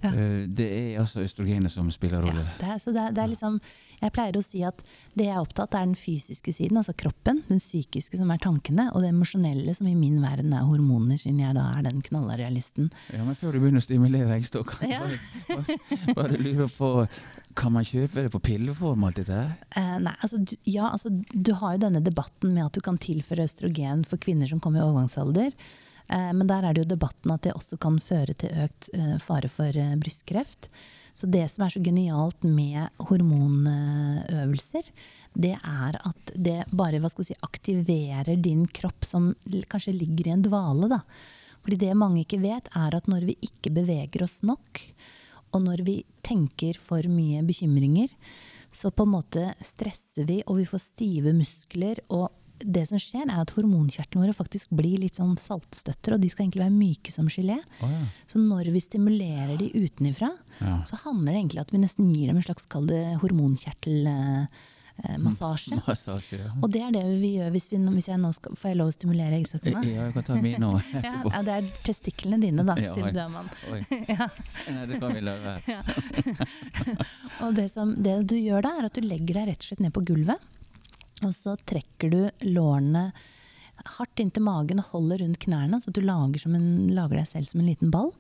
ja. 0.03 0.11
uh, 0.13 0.43
det 0.45 0.67
er 0.67 0.99
altså 1.01 1.23
østrogenet 1.25 1.73
som 1.73 1.89
spiller 1.93 2.23
rolle. 2.23 2.45
Det 2.59 2.67
er, 2.67 2.77
så 2.81 2.93
det 2.95 3.01
er, 3.01 3.15
det 3.15 3.23
er 3.23 3.31
liksom, 3.31 3.59
jeg 4.01 4.13
pleier 4.15 4.37
å 4.37 4.43
si 4.45 4.61
at 4.67 4.83
det 5.17 5.29
jeg 5.29 5.35
er 5.35 5.41
opptatt 5.41 5.73
av, 5.73 5.81
er 5.81 5.89
den 5.89 5.97
fysiske 5.99 6.53
siden, 6.53 6.79
altså 6.81 6.95
kroppen. 6.97 7.41
Den 7.49 7.61
psykiske, 7.61 8.19
som 8.19 8.31
er 8.33 8.41
tankene. 8.43 8.89
Og 8.93 9.05
det 9.05 9.13
emosjonelle, 9.13 9.73
som 9.77 9.89
i 9.89 9.95
min 9.97 10.19
verden 10.23 10.53
er 10.53 10.67
hormoner, 10.67 11.17
siden 11.21 11.41
jeg 11.43 11.57
da 11.57 11.65
er 11.77 11.87
den 11.89 12.03
knalla 12.05 12.37
realisten. 12.39 12.91
Ja, 13.15 13.23
men 13.25 13.39
før 13.39 13.55
du 13.55 13.61
begynner 13.63 13.83
å 13.83 13.87
stimulere 13.87 14.37
eggstokkene, 14.37 15.01
bare, 15.01 15.19
bare, 15.49 15.81
bare 16.21 16.41
lurer 16.45 16.71
på 16.77 16.93
kan 17.57 17.73
man 17.73 17.87
kjøpe 17.87 18.25
det 18.25 18.31
på 18.33 18.41
pilleform, 18.43 19.07
alt 19.07 19.17
dette 19.17 19.33
her? 19.33 19.53
Eh, 19.79 19.97
nei, 20.03 20.13
altså, 20.21 20.43
ja, 20.67 20.91
altså, 20.91 21.09
du 21.31 21.53
har 21.57 21.75
jo 21.75 21.83
denne 21.87 22.03
debatten 22.05 22.53
med 22.53 22.67
at 22.67 22.77
du 22.77 22.83
kan 22.85 22.99
tilføre 23.01 23.47
østrogen 23.47 24.03
for 24.07 24.21
kvinner 24.21 24.49
som 24.49 24.61
kommer 24.63 24.83
i 24.83 24.85
overgangsalder. 24.85 25.55
Eh, 26.09 26.31
men 26.33 26.47
der 26.47 26.63
er 26.63 26.73
det 26.73 26.85
jo 26.85 26.93
debatten 26.93 27.33
at 27.33 27.43
det 27.45 27.55
også 27.57 27.79
kan 27.81 27.99
føre 28.03 28.35
til 28.39 28.53
økt 28.65 28.89
eh, 28.95 29.17
fare 29.23 29.49
for 29.51 29.75
eh, 29.75 29.95
brystkreft. 29.99 30.69
Så 31.17 31.27
det 31.33 31.47
som 31.49 31.65
er 31.65 31.73
så 31.73 31.81
genialt 31.81 32.43
med 32.45 32.91
hormonøvelser, 33.09 34.91
det 35.33 35.55
er 35.57 35.97
at 35.97 36.33
det 36.35 36.59
bare 36.69 37.01
si, 37.09 37.33
aktiverer 37.41 38.37
din 38.37 38.67
kropp 38.69 39.05
som 39.05 39.31
kanskje 39.69 39.95
ligger 39.97 40.27
i 40.27 40.35
en 40.35 40.45
dvale. 40.45 40.91
Da. 40.93 41.01
Fordi 41.65 41.79
det 41.81 41.97
mange 41.97 42.21
ikke 42.21 42.43
vet, 42.43 42.69
er 42.69 42.95
at 42.95 43.09
når 43.09 43.25
vi 43.31 43.37
ikke 43.41 43.73
beveger 43.73 44.23
oss 44.23 44.43
nok, 44.45 44.83
og 45.55 45.63
når 45.65 45.81
vi 45.87 45.97
tenker 46.21 46.77
for 46.77 47.01
mye 47.09 47.41
bekymringer, 47.47 48.13
så 48.69 48.91
på 48.93 49.07
en 49.07 49.15
måte 49.15 49.47
stresser 49.65 50.27
vi, 50.29 50.43
og 50.45 50.59
vi 50.59 50.67
får 50.69 50.83
stive 50.85 51.33
muskler. 51.33 52.03
og 52.13 52.29
det 52.59 52.85
som 52.89 52.99
skjer, 53.01 53.27
er 53.27 53.41
at 53.41 53.53
hormonkjertlene 53.57 54.25
våre 54.25 54.35
faktisk 54.35 54.71
blir 54.75 55.01
litt 55.01 55.19
sånn 55.19 55.35
saltstøtter, 55.39 56.15
og 56.15 56.23
de 56.23 56.31
skal 56.31 56.45
egentlig 56.45 56.63
være 56.65 56.75
myke 56.77 57.13
som 57.13 57.29
gelé. 57.31 57.59
Oh, 57.81 57.91
ja. 57.91 58.05
Så 58.31 58.41
når 58.41 58.71
vi 58.73 58.81
stimulerer 58.83 59.57
de 59.59 59.69
utenifra, 59.75 60.31
ja. 60.61 60.79
så 60.89 60.99
handler 61.05 61.33
det 61.33 61.43
egentlig 61.43 61.63
at 61.65 61.75
vi 61.75 61.83
nesten 61.83 62.09
gir 62.13 62.31
dem 62.31 62.39
en 62.39 62.47
slags 62.47 62.65
kall 62.71 62.89
det 62.89 63.03
hormonkjertel 63.21 64.09
eh, 64.09 64.65
massasje. 65.25 65.77
ja. 65.77 66.49
Og 66.61 66.71
det 66.73 66.81
er 66.87 66.95
det 66.95 67.03
vi 67.21 67.35
gjør 67.35 67.51
hvis, 67.53 67.69
vi, 67.69 67.79
hvis 67.93 68.09
jeg 68.09 68.17
nå 68.17 68.31
skal 68.33 68.57
Får 68.57 68.71
jeg 68.71 68.79
lov 68.79 68.89
å 68.89 68.95
stimulere 68.95 69.37
eggstokkene? 69.37 69.83
Ja, 69.85 70.07
jeg 70.07 70.15
kan 70.15 70.25
ta 70.25 70.37
min 70.41 70.57
nå 70.63 70.73
etterpå. 70.97 71.33
ja, 71.35 71.43
det 71.45 71.55
er 71.59 71.71
testiklene 71.85 72.41
dine, 72.41 72.65
da, 72.65 72.77
siden 72.81 73.13
du 73.13 73.21
er 73.21 73.31
mann. 73.31 73.49
ja. 74.15 74.29
Nei, 74.73 74.83
det 74.89 75.01
kan 75.03 75.13
vi 75.13 75.23
la 75.27 75.37
være. 75.45 75.79
og 77.45 77.57
det, 77.59 77.69
som, 77.73 77.93
det 78.01 78.19
du 78.29 78.37
gjør 78.39 78.65
da, 78.65 78.77
er 78.79 78.89
at 78.89 78.97
du 78.97 79.05
legger 79.05 79.41
deg 79.41 79.51
rett 79.51 79.65
og 79.65 79.71
slett 79.71 79.85
ned 79.85 79.93
på 79.95 80.05
gulvet. 80.09 80.53
Og 81.25 81.33
så 81.35 81.55
trekker 81.69 82.13
du 82.13 82.21
lårene 82.45 83.11
hardt 83.97 84.19
inntil 84.21 84.45
magen 84.45 84.81
og 84.81 84.91
holder 84.91 85.21
rundt 85.23 85.39
knærne, 85.43 85.79
så 85.81 85.93
du 85.93 86.01
lager, 86.01 86.47
en, 86.49 86.87
lager 86.97 87.21
deg 87.21 87.29
selv 87.29 87.49
som 87.49 87.61
en 87.61 87.69
liten 87.69 87.93
ball. 87.93 88.11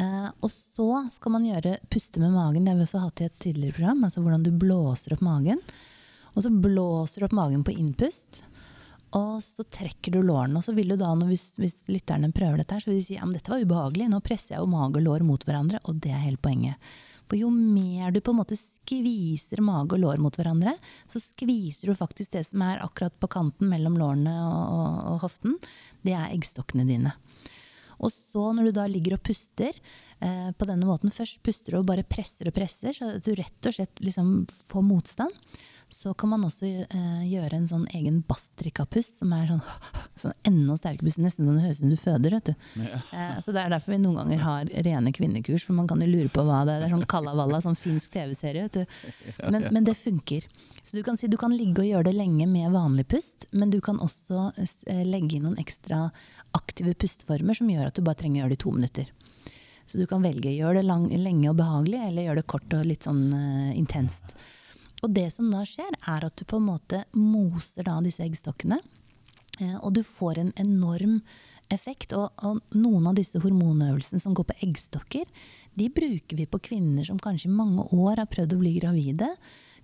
Eh, 0.00 0.28
og 0.40 0.52
så 0.52 0.88
skal 1.12 1.34
man 1.34 1.48
gjøre 1.48 1.78
puste 1.92 2.20
med 2.22 2.32
magen. 2.34 2.64
Det 2.64 2.72
har 2.72 2.80
vi 2.80 2.86
også 2.86 3.02
hatt 3.02 3.22
i 3.22 3.28
et 3.28 3.38
tidligere 3.42 3.76
program. 3.78 4.04
altså 4.06 4.22
Hvordan 4.24 4.46
du 4.46 4.52
blåser 4.56 5.16
opp 5.16 5.24
magen. 5.24 5.60
Og 6.32 6.44
så 6.44 6.52
blåser 6.52 7.20
du 7.20 7.28
opp 7.28 7.36
magen 7.36 7.64
på 7.64 7.74
innpust. 7.76 8.42
Og 9.18 9.42
så 9.44 9.64
trekker 9.68 10.14
du 10.14 10.22
lårene. 10.24 10.56
Og 10.56 10.64
så 10.64 10.72
vil 10.76 10.94
du 10.94 10.96
da, 10.96 11.12
hvis, 11.28 11.50
hvis, 11.60 11.82
lytterne 11.92 12.32
prøver 12.32 12.62
dette, 12.62 12.76
her, 12.76 12.84
så 12.84 12.92
vil 12.92 13.02
de 13.02 13.06
si 13.10 13.18
ja, 13.18 13.28
dette 13.28 13.52
var 13.52 13.64
ubehagelig. 13.64 14.08
Nå 14.08 14.22
presser 14.24 14.56
jeg 14.56 14.62
jo 14.62 14.72
mage 14.72 15.00
og 15.00 15.04
lår 15.04 15.26
mot 15.28 15.44
hverandre. 15.44 15.82
Og 15.84 16.00
det 16.00 16.14
er 16.14 16.24
hele 16.24 16.40
poenget. 16.40 16.92
For 17.32 17.40
jo 17.40 17.48
mer 17.48 18.10
du 18.12 18.18
på 18.20 18.34
en 18.34 18.42
måte 18.42 18.58
skviser 18.60 19.62
mage 19.64 19.96
og 19.96 20.02
lår 20.02 20.18
mot 20.20 20.34
hverandre, 20.36 20.74
så 21.08 21.16
skviser 21.16 21.88
du 21.88 21.96
faktisk 21.96 22.34
det 22.34 22.42
som 22.44 22.60
er 22.66 22.82
akkurat 22.84 23.14
på 23.16 23.30
kanten 23.32 23.70
mellom 23.70 23.96
lårene 23.96 24.34
og, 24.44 24.74
og, 24.76 24.98
og 25.14 25.22
hoften. 25.22 25.54
Det 26.04 26.12
er 26.12 26.26
eggstokkene 26.34 26.84
dine. 26.84 27.14
Og 28.04 28.12
så 28.12 28.50
når 28.52 28.68
du 28.68 28.74
da 28.76 28.84
ligger 28.84 29.16
og 29.16 29.24
puster 29.24 29.72
eh, 29.72 30.50
på 30.52 30.68
denne 30.68 30.84
måten 30.84 31.14
Først 31.14 31.40
puster 31.46 31.72
du 31.72 31.78
og 31.80 31.88
bare 31.88 32.04
presser 32.04 32.52
og 32.52 32.56
presser, 32.58 32.92
så 32.92 33.14
at 33.16 33.24
du 33.24 33.32
rett 33.38 33.70
og 33.70 33.78
slett 33.78 34.04
liksom 34.04 34.34
får 34.68 34.84
motstand. 34.92 35.56
Så 35.92 36.14
kan 36.14 36.30
man 36.32 36.44
også 36.46 36.66
eh, 36.66 37.24
gjøre 37.28 37.58
en 37.58 37.66
sånn 37.68 37.84
egen 37.92 38.22
bastrikapust, 38.24 39.18
som 39.20 39.32
er 39.36 39.50
sånn, 39.50 39.60
sånn 40.22 40.36
enda 40.48 40.76
sterkere 40.80 41.04
pust. 41.04 41.20
Nesten 41.20 41.44
som 41.44 41.58
det 41.58 41.64
høres 41.66 41.80
ut 41.80 41.84
som 41.84 41.92
du 41.92 41.98
føder. 42.00 42.36
vet 42.38 42.48
du. 42.48 42.54
Ja. 42.80 43.00
Eh, 43.12 43.34
så 43.44 43.52
Det 43.52 43.60
er 43.60 43.74
derfor 43.74 43.92
vi 43.92 43.98
noen 44.00 44.22
ganger 44.22 44.44
har 44.46 44.70
rene 44.86 45.12
kvinnekurs, 45.12 45.66
for 45.68 45.76
man 45.76 45.90
kan 45.90 46.00
jo 46.00 46.08
lure 46.08 46.32
på 46.32 46.44
hva 46.48 46.62
det 46.64 46.76
er. 46.76 46.84
Det 46.84 46.88
er 46.88 46.94
sånn 46.94 47.10
Kalavalla, 47.12 47.60
sånn 47.64 47.76
finsk 47.76 48.14
TV-serie. 48.16 48.68
vet 48.70 48.80
du. 48.80 49.42
Men, 49.52 49.68
men 49.68 49.88
det 49.88 49.98
funker. 50.00 50.46
Så 50.82 50.96
du 50.96 51.02
kan 51.06 51.20
si 51.20 51.28
du 51.30 51.36
kan 51.40 51.52
ligge 51.54 51.84
og 51.84 51.90
gjøre 51.90 52.08
det 52.08 52.16
lenge 52.16 52.48
med 52.48 52.72
vanlig 52.72 53.04
pust, 53.12 53.46
men 53.52 53.70
du 53.74 53.80
kan 53.84 54.00
også 54.00 54.48
eh, 54.56 55.04
legge 55.04 55.36
inn 55.36 55.44
noen 55.46 55.60
ekstra 55.60 56.06
aktive 56.56 56.96
pusteformer 56.96 57.58
som 57.58 57.68
gjør 57.68 57.92
at 57.92 58.00
du 58.00 58.06
bare 58.06 58.18
trenger 58.22 58.40
å 58.40 58.44
gjøre 58.46 58.56
det 58.56 58.58
i 58.58 58.64
to 58.64 58.74
minutter. 58.78 59.12
Så 59.84 60.00
du 60.00 60.06
kan 60.08 60.24
velge 60.24 60.48
gjør 60.56 60.80
det 60.80 60.86
lang, 60.88 61.04
lenge 61.20 61.52
og 61.52 61.60
behagelig, 61.60 62.00
eller 62.06 62.30
gjør 62.30 62.40
det 62.40 62.48
kort 62.48 62.74
og 62.78 62.88
litt 62.88 63.04
sånn 63.04 63.24
intenst. 63.76 64.32
Og 65.02 65.10
det 65.10 65.28
som 65.34 65.50
da 65.50 65.64
skjer, 65.66 65.90
er 66.06 66.26
at 66.26 66.36
du 66.38 66.44
på 66.46 66.60
en 66.60 66.68
måte 66.70 67.04
moser 67.18 67.86
da 67.88 67.98
disse 68.04 68.22
eggstokkene. 68.22 68.78
eh, 69.60 69.76
Og 69.82 69.92
du 69.94 70.02
får 70.02 70.38
en 70.38 70.52
enorm 70.56 71.20
effekt. 71.70 72.12
Og, 72.12 72.30
og 72.42 72.60
noen 72.76 73.08
av 73.10 73.16
disse 73.18 73.40
hormonøvelsene 73.42 74.20
som 74.22 74.34
går 74.34 74.44
på 74.52 74.58
eggstokker, 74.68 75.26
de 75.74 75.88
bruker 75.88 76.36
vi 76.36 76.46
på 76.46 76.60
kvinner 76.60 77.04
som 77.04 77.18
kanskje 77.18 77.48
i 77.48 77.56
mange 77.56 77.82
år 77.90 78.22
har 78.22 78.30
prøvd 78.30 78.54
å 78.54 78.60
bli 78.60 78.76
gravide. 78.78 79.28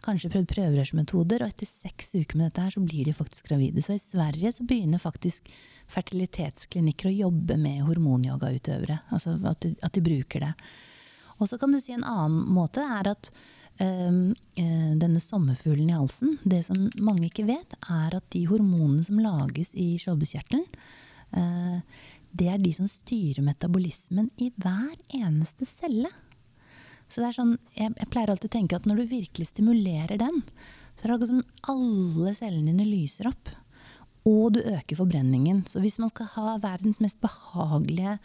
Kanskje 0.05 0.31
prøvd 0.31 0.51
prøverørsmetoder, 0.53 1.43
og 1.43 1.51
etter 1.51 1.67
seks 1.67 2.13
uker 2.15 2.37
med 2.39 2.47
dette 2.47 2.63
her, 2.63 2.71
så 2.71 2.81
blir 2.85 3.09
de 3.09 3.17
faktisk 3.17 3.49
gravide. 3.49 3.83
Så 3.83 3.97
i 3.97 4.03
Sverige 4.03 4.53
så 4.55 4.67
begynner 4.69 5.03
faktisk 5.03 5.49
fertilitetsklinikker 5.91 7.11
å 7.11 7.17
jobbe 7.17 7.57
med 7.59 7.83
hormonyogautøvere. 7.89 9.01
Altså 9.11 9.35
at 9.51 9.65
de, 9.65 9.75
at 9.83 9.97
de 9.97 10.05
bruker 10.05 10.47
det. 10.47 10.53
Og 11.39 11.51
så 11.51 11.59
kan 11.59 11.75
du 11.75 11.81
si 11.83 11.95
en 11.97 12.07
annen 12.07 12.45
måte 12.55 12.85
er 12.85 13.11
at 13.11 13.33
denne 13.79 15.21
sommerfuglen 15.23 15.93
i 15.93 15.95
halsen, 15.95 16.33
det 16.43 16.65
som 16.67 16.89
mange 16.99 17.29
ikke 17.29 17.47
vet, 17.47 17.77
er 17.87 18.17
at 18.17 18.25
de 18.35 18.41
hormonene 18.51 19.05
som 19.07 19.21
lages 19.23 19.71
i 19.79 19.93
skjoldbruskkjertelen, 20.03 20.65
uh, 21.37 21.79
det 22.39 22.49
er 22.51 22.59
de 22.59 22.73
som 22.75 22.89
styrer 22.91 23.45
metabolismen 23.47 24.33
i 24.43 24.51
hver 24.59 24.97
eneste 25.15 25.69
celle. 25.71 26.11
Så 27.09 27.23
det 27.23 27.31
er 27.31 27.39
sånn, 27.39 27.55
jeg, 27.79 27.95
jeg 27.97 28.11
pleier 28.13 28.33
alltid 28.33 28.51
å 28.51 28.57
tenke 28.59 28.77
at 28.77 28.89
når 28.89 29.01
du 29.01 29.15
virkelig 29.15 29.49
stimulerer 29.49 30.21
den, 30.21 30.43
så 30.99 31.07
er 31.07 31.09
det 31.09 31.17
akkurat 31.17 31.33
som 31.33 31.73
alle 31.73 32.35
cellene 32.37 32.75
dine 32.75 32.89
lyser 32.89 33.31
opp. 33.31 33.55
Og 34.29 34.59
du 34.59 34.61
øker 34.61 34.99
forbrenningen. 34.99 35.63
Så 35.71 35.81
hvis 35.81 35.97
man 36.03 36.11
skal 36.13 36.29
ha 36.35 36.59
verdens 36.61 37.01
mest 37.01 37.21
behagelige 37.23 38.19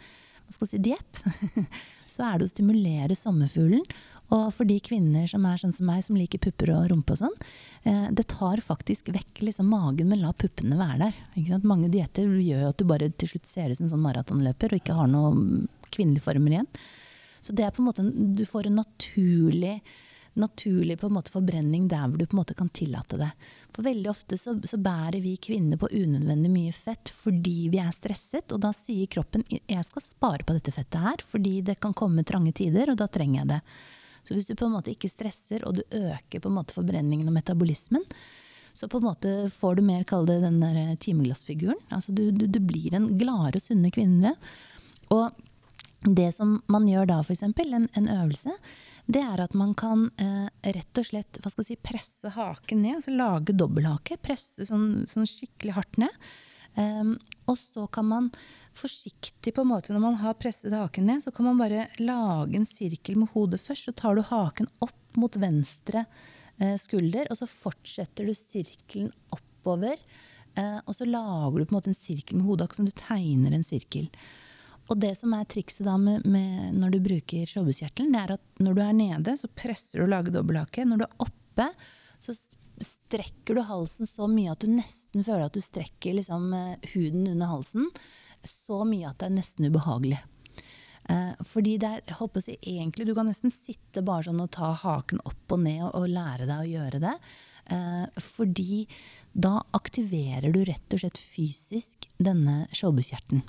hva 0.44 0.52
skal 0.52 0.68
si, 0.68 0.80
diett, 0.84 1.22
så 2.12 2.26
er 2.26 2.38
det 2.38 2.48
å 2.48 2.52
stimulere 2.52 3.16
sommerfuglen. 3.16 3.86
Og 4.32 4.48
for 4.56 4.64
de 4.68 4.78
kvinner 4.80 5.26
som 5.28 5.44
er 5.46 5.58
sånn 5.60 5.74
som 5.76 5.88
meg, 5.88 6.00
som 6.06 6.16
liker 6.16 6.40
pupper 6.42 6.72
og 6.74 6.88
rumpe 6.92 7.12
og 7.12 7.20
sånn, 7.20 7.34
eh, 7.84 8.06
det 8.16 8.26
tar 8.32 8.62
faktisk 8.64 9.10
vekk 9.12 9.44
liksom 9.50 9.68
magen, 9.68 10.08
men 10.08 10.22
la 10.22 10.32
puppene 10.32 10.78
være 10.80 11.10
der. 11.10 11.60
Mange 11.62 11.90
dietter 11.92 12.24
gjør 12.24 12.64
jo 12.64 12.72
at 12.72 12.80
du 12.80 12.88
bare 12.88 13.10
til 13.10 13.34
slutt 13.34 13.50
ser 13.50 13.70
ut 13.70 13.78
som 13.78 13.88
en 13.88 13.94
sånn 13.96 14.06
maratonløper 14.06 14.72
og 14.72 14.80
ikke 14.80 14.96
har 14.96 15.12
noen 15.12 15.68
kvinnelige 15.90 16.24
former 16.24 16.56
igjen. 16.56 16.72
Så 17.44 17.52
det 17.52 17.66
er 17.66 17.76
på 17.76 17.82
en 17.82 17.90
måte, 17.90 18.08
du 18.08 18.44
får 18.48 18.70
en 18.70 18.80
naturlig 18.80 19.78
naturlig 20.34 20.98
på 20.98 21.06
en 21.06 21.14
måte 21.14 21.30
forbrenning 21.30 21.86
der 21.88 22.08
hvor 22.08 22.18
du 22.18 22.26
på 22.26 22.34
en 22.34 22.40
måte 22.40 22.56
kan 22.58 22.70
tillate 22.74 23.18
det. 23.20 23.30
For 23.74 23.86
veldig 23.86 24.10
ofte 24.10 24.38
så, 24.38 24.56
så, 24.66 24.78
bærer 24.82 25.20
vi 25.22 25.36
kvinner 25.36 25.78
på 25.78 25.90
unødvendig 25.92 26.50
mye 26.50 26.72
fett 26.74 27.12
fordi 27.14 27.68
vi 27.72 27.80
er 27.82 27.92
stresset, 27.94 28.52
og 28.52 28.62
da 28.64 28.72
sier 28.74 29.10
kroppen 29.10 29.46
jeg 29.50 29.86
skal 29.86 30.04
spare 30.04 30.46
på 30.46 30.56
dette 30.56 30.74
fettet 30.74 31.06
her 31.06 31.22
fordi 31.28 31.60
det 31.66 31.78
kan 31.82 31.94
komme 31.94 32.26
trange 32.26 32.54
tider, 32.56 32.90
og 32.90 32.98
da 32.98 33.06
trenger 33.06 33.42
jeg 33.42 33.52
det. 33.54 33.60
Så 34.24 34.36
hvis 34.36 34.48
du 34.48 34.54
på 34.56 34.68
en 34.68 34.74
måte 34.76 34.92
ikke 34.92 35.10
stresser, 35.12 35.64
og 35.68 35.78
du 35.78 35.82
øker 35.84 36.40
på 36.40 36.50
en 36.50 36.56
måte 36.58 36.76
forbrenningen 36.76 37.28
og 37.28 37.36
metabolismen, 37.36 38.04
så 38.74 38.88
på 38.90 38.98
en 38.98 39.06
måte 39.06 39.32
får 39.54 39.78
du 39.78 39.84
mer, 39.86 40.02
kall 40.08 40.26
det 40.26 40.40
den 40.42 40.58
der 40.58 40.96
timeglassfiguren. 41.02 41.78
Altså 41.94 42.12
du, 42.12 42.26
du, 42.34 42.48
du 42.50 42.58
blir 42.58 42.96
en 42.96 43.12
gladere 43.20 43.60
og 43.60 43.68
sunne 43.68 43.92
kvinne. 43.94 44.34
Og 45.14 45.30
det 46.04 46.32
som 46.34 46.56
man 46.66 46.88
gjør 46.90 47.06
da, 47.12 47.20
f.eks., 47.22 47.44
en, 47.46 47.86
en 47.86 48.08
øvelse, 48.16 48.56
det 49.06 49.22
er 49.22 49.44
at 49.44 49.54
man 49.54 49.76
kan 49.78 50.08
eh, 50.20 50.48
rett 50.74 51.00
og 51.00 51.06
slett 51.06 51.38
hva 51.44 51.52
skal 51.52 51.68
si, 51.68 51.76
presse 51.76 52.32
haken 52.34 52.82
ned. 52.82 52.98
altså 52.98 53.14
Lage 53.14 53.54
dobbelthake. 53.54 54.18
Presse 54.24 54.66
sånn, 54.66 55.04
sånn 55.10 55.28
skikkelig 55.28 55.76
hardt 55.78 56.00
ned. 56.02 56.18
Um, 56.74 57.16
og 57.46 57.58
så 57.60 57.86
kan 57.92 58.08
man 58.08 58.30
forsiktig, 58.74 59.54
på 59.54 59.62
en 59.62 59.70
måte, 59.70 59.92
når 59.94 60.02
man 60.02 60.20
har 60.22 60.36
presset 60.38 60.74
haken 60.74 61.06
ned, 61.08 61.22
så 61.24 61.32
kan 61.34 61.46
man 61.46 61.60
bare 61.60 61.88
lage 62.02 62.58
en 62.58 62.66
sirkel 62.68 63.18
med 63.20 63.30
hodet 63.34 63.60
først. 63.62 63.88
Så 63.88 63.96
tar 63.96 64.16
du 64.16 64.24
haken 64.26 64.70
opp 64.84 65.18
mot 65.20 65.36
venstre 65.38 66.04
eh, 66.58 66.74
skulder, 66.80 67.30
og 67.30 67.38
så 67.38 67.46
fortsetter 67.50 68.26
du 68.26 68.34
sirkelen 68.34 69.12
oppover. 69.34 70.00
Eh, 70.58 70.80
og 70.82 70.96
så 70.96 71.06
lager 71.06 71.60
du 71.60 71.68
på 71.68 71.74
en 71.74 71.78
måte 71.78 71.92
en 71.92 71.98
sirkel 71.98 72.40
med 72.40 72.48
hodet, 72.48 72.66
akkurat 72.66 72.82
som 72.82 72.90
du 72.90 72.96
tegner 72.98 73.54
en 73.54 73.66
sirkel. 73.66 74.08
Og 74.90 74.98
det 75.00 75.14
som 75.16 75.32
er 75.32 75.46
trikset 75.48 75.86
da 75.86 75.94
med, 76.00 76.26
med 76.28 76.74
når 76.76 76.96
du 76.96 76.98
bruker 77.06 77.48
showbuskjertelen, 77.48 78.12
det 78.12 78.24
er 78.24 78.34
at 78.36 78.64
når 78.64 78.76
du 78.76 78.82
er 78.84 78.98
nede, 78.98 79.36
så 79.40 79.48
presser 79.48 80.00
du 80.00 80.08
å 80.08 80.12
lage 80.12 80.34
dobbelthake. 80.34 80.84
Når 80.88 81.00
du 81.00 81.06
er 81.06 81.28
oppe, 81.28 81.70
så 82.20 82.34
strekker 82.82 83.54
du 83.54 83.62
halsen 83.68 84.08
så 84.08 84.28
mye 84.30 84.52
at 84.52 84.64
du 84.64 84.70
nesten 84.72 85.24
føler 85.24 85.46
at 85.46 85.56
du 85.56 85.62
strekker 85.62 86.16
liksom, 86.18 86.52
eh, 86.56 86.90
huden 86.94 87.28
under 87.30 87.52
halsen. 87.52 87.90
Så 88.44 88.82
mye 88.88 89.10
at 89.10 89.20
det 89.20 89.30
er 89.30 89.36
nesten 89.38 89.68
ubehagelig. 89.70 90.20
Eh, 91.08 91.32
fordi 91.44 91.76
er, 91.84 92.00
håper 92.18 92.40
jeg, 92.48 92.58
egentlig, 92.62 93.06
Du 93.06 93.14
kan 93.14 93.26
nesten 93.28 93.52
sitte 93.52 94.02
bare 94.02 94.24
sånn 94.24 94.40
og 94.40 94.50
ta 94.56 94.72
haken 94.72 95.20
opp 95.28 95.52
og 95.52 95.60
ned 95.60 95.82
og, 95.84 95.92
og 96.00 96.08
lære 96.08 96.48
deg 96.48 96.62
å 96.62 96.70
gjøre 96.70 97.02
det. 97.02 97.14
Eh, 97.66 98.06
fordi 98.20 98.86
da 99.32 99.58
aktiverer 99.76 100.52
du 100.52 100.64
rett 100.64 100.96
og 100.96 101.02
slett 101.02 101.20
fysisk 101.20 102.08
denne 102.16 102.64
skjoldbruskkjertelen. 102.72 103.44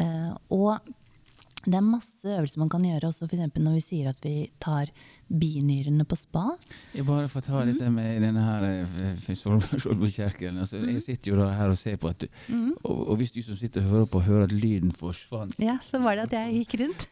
Eh, 0.00 0.32
og 0.54 0.92
det 1.62 1.78
er 1.78 1.86
masse 1.86 2.26
øvelser 2.26 2.58
man 2.58 2.70
kan 2.72 2.84
gjøre, 2.86 3.10
også 3.12 3.28
f.eks. 3.28 3.58
når 3.60 3.76
vi 3.76 3.84
sier 3.84 4.10
at 4.10 4.24
vi 4.24 4.50
tar 4.62 4.90
binyrene 5.32 6.04
på 6.08 6.16
spa. 6.18 6.44
Jeg 6.94 7.06
bare 7.08 7.28
får 7.28 7.44
ta 7.46 7.62
litt 7.64 7.80
Mhm. 7.80 7.94
med 7.94 8.22
denne 8.22 8.42
her 8.44 8.86
Solbergkirken. 9.34 9.80
Solbukjerken. 9.80 10.58
Altså. 10.60 10.76
Jeg 10.86 11.02
sitter 11.02 11.30
jo 11.32 11.36
da 11.40 11.50
her 11.56 11.70
og 11.72 11.78
ser 11.78 11.96
på 11.96 12.08
at 12.10 12.18
du, 12.18 12.26
og, 12.84 13.08
og 13.10 13.16
hvis 13.18 13.32
du 13.32 13.40
som 13.42 13.56
sitter 13.56 13.80
og 13.82 13.88
hører 13.90 14.06
på, 14.12 14.20
hører 14.26 14.44
at 14.44 14.52
lyden 14.52 14.92
forsvant, 14.92 15.54
Ja, 15.58 15.78
så 15.82 16.00
var 16.02 16.16
det 16.16 16.28
at 16.28 16.32
jeg 16.32 16.66
gikk 16.66 16.74
rundt. 16.82 17.06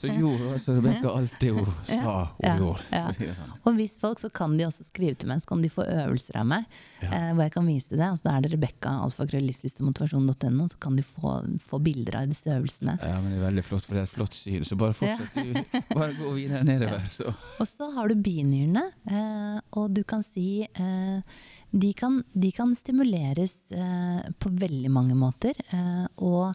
så 0.00 0.08
gjorde 0.14 0.52
altså 0.54 0.76
Rebekka 0.78 1.10
alt 1.16 1.34
det 1.40 1.50
hun 1.54 1.66
sa 1.86 2.24
hun 2.24 2.46
Ja, 2.46 2.56
gjorde. 2.58 2.82
ja. 2.92 3.04
Å 3.10 3.18
det 3.18 3.34
sånn. 3.36 3.52
Og 3.66 3.74
hvis 3.76 3.98
folk, 4.00 4.18
så 4.22 4.30
kan 4.32 4.56
de 4.56 4.64
også 4.64 4.84
skrive 4.86 5.16
til 5.18 5.28
meg, 5.28 5.40
så 5.42 5.46
kan 5.52 5.62
de 5.62 5.68
få 5.68 5.84
øvelser 5.86 6.36
av 6.40 6.46
meg. 6.46 6.64
Ja. 7.02 7.10
Eh, 7.10 7.32
hvor 7.34 7.42
jeg 7.48 7.52
kan 7.52 7.66
vise 7.66 7.96
det. 7.96 8.06
Altså, 8.06 8.22
da 8.24 8.36
er 8.36 8.40
det 8.46 8.52
Rebekka, 8.54 8.94
alfakrøllivslystomotivasjon.no, 9.08 10.68
så 10.68 10.78
kan 10.80 10.96
de 10.96 11.02
få, 11.02 11.34
få 11.64 11.78
bilder 11.82 12.20
av 12.22 12.28
disse 12.30 12.50
øvelsene. 12.54 12.98
Ja, 13.02 13.20
men 13.20 13.32
det 13.34 13.38
er 13.40 13.46
veldig 13.50 13.64
flott, 13.66 13.84
for 13.86 13.94
det 13.98 14.04
er 14.04 14.08
et 14.08 14.14
flott 14.14 14.34
syn. 14.36 14.64
Så 14.64 14.76
bare 14.80 14.94
fortsett. 14.94 15.90
Bare 15.94 16.14
gå 16.18 16.32
videre 16.36 16.64
nedover. 16.64 17.06
Så. 17.10 17.32
Og 17.60 17.68
så 17.68 17.90
har 17.92 18.08
du 18.08 18.16
binyrene, 18.16 18.86
eh, 19.12 19.56
og 19.76 19.92
du 19.92 20.00
kan 20.08 20.22
si 20.24 20.62
eh, 20.64 21.40
de, 21.70 21.90
kan, 21.92 22.22
de 22.32 22.50
kan 22.56 22.72
stimuleres 22.76 23.56
eh, 23.76 24.30
på 24.40 24.52
veldig 24.62 24.92
mange 24.92 25.16
måter. 25.18 25.58
Eh, 25.68 26.06
og 26.24 26.54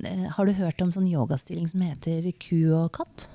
har 0.00 0.48
du 0.48 0.56
hørt 0.56 0.80
om 0.80 0.92
sånn 0.94 1.10
yogastilling 1.10 1.66
som 1.68 1.82
heter 1.84 2.24
ku 2.40 2.72
og 2.72 2.88
katt? 2.96 3.26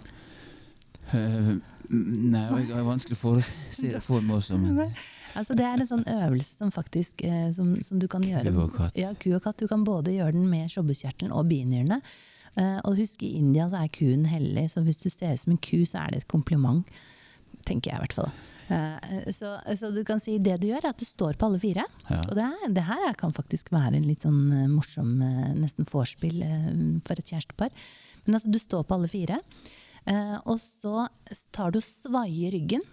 Uh, 1.11 1.61
nei, 1.93 2.63
det 2.65 2.73
har 2.73 2.87
vanskelig 2.87 3.19
for 3.21 3.37
å 3.37 3.43
se 3.45 3.91
det 3.93 4.01
for 4.01 4.25
meg 4.25 4.39
også. 4.39 4.57
Men 4.57 4.89
Altså 5.35 5.53
Det 5.53 5.65
er 5.67 5.81
en 5.83 5.89
sånn 5.89 6.05
øvelse 6.07 6.55
som 6.55 6.69
faktisk 6.71 7.19
som, 7.53 7.73
som 7.83 7.99
du 7.99 8.07
kan 8.07 8.23
gjøre. 8.23 8.53
Ku 8.55 8.61
og 8.63 8.77
katt. 8.77 8.95
Ja, 8.97 9.09
ku 9.19 9.33
og 9.35 9.43
katt. 9.43 9.59
Du 9.59 9.67
kan 9.67 9.83
både 9.85 10.13
gjøre 10.15 10.31
den 10.31 10.47
med 10.47 10.71
skjoldbruskkjertelen 10.71 11.33
og 11.35 11.49
binyrene. 11.51 11.99
Eh, 12.55 12.79
og 12.87 12.97
husk, 12.99 13.23
i 13.23 13.35
India 13.39 13.67
så 13.71 13.83
er 13.83 13.93
kuen 13.93 14.25
hellig, 14.31 14.69
så 14.71 14.83
hvis 14.85 15.01
du 15.01 15.09
ser 15.11 15.35
ut 15.35 15.43
som 15.43 15.55
en 15.55 15.61
ku, 15.61 15.79
så 15.87 16.05
er 16.05 16.13
det 16.13 16.23
et 16.23 16.31
kompliment. 16.31 16.83
Tenker 17.65 17.91
jeg 17.91 17.99
i 17.99 18.05
hvert 18.05 18.17
fall. 18.19 18.31
Eh, 18.67 19.31
så, 19.35 19.55
så 19.77 19.91
du 19.93 20.01
kan 20.07 20.21
si 20.23 20.37
det 20.41 20.57
du 20.61 20.67
gjør, 20.69 20.83
er 20.83 20.93
at 20.93 21.01
du 21.01 21.05
står 21.05 21.37
på 21.37 21.49
alle 21.49 21.61
fire. 21.61 21.85
Ja. 22.09 22.21
Og 22.23 22.35
det, 22.37 22.47
er, 22.47 22.75
det 22.77 22.87
her 22.87 23.07
kan 23.19 23.35
faktisk 23.35 23.71
være 23.75 23.99
en 23.99 24.09
litt 24.09 24.25
sånn 24.25 24.43
eh, 24.49 24.67
morsom, 24.71 25.15
eh, 25.21 25.53
nesten 25.59 25.89
vorspiel 25.89 26.41
eh, 26.45 26.69
for 27.05 27.19
et 27.19 27.33
kjærestepar. 27.33 27.73
Men 28.25 28.39
altså, 28.39 28.51
du 28.53 28.61
står 28.61 28.85
på 28.87 28.97
alle 28.97 29.11
fire. 29.11 29.39
Eh, 30.09 30.37
og 30.45 30.59
så 30.61 31.07
tar 31.55 31.73
du 31.73 31.81
og 31.81 31.87
svaier 31.87 32.55
ryggen. 32.55 32.85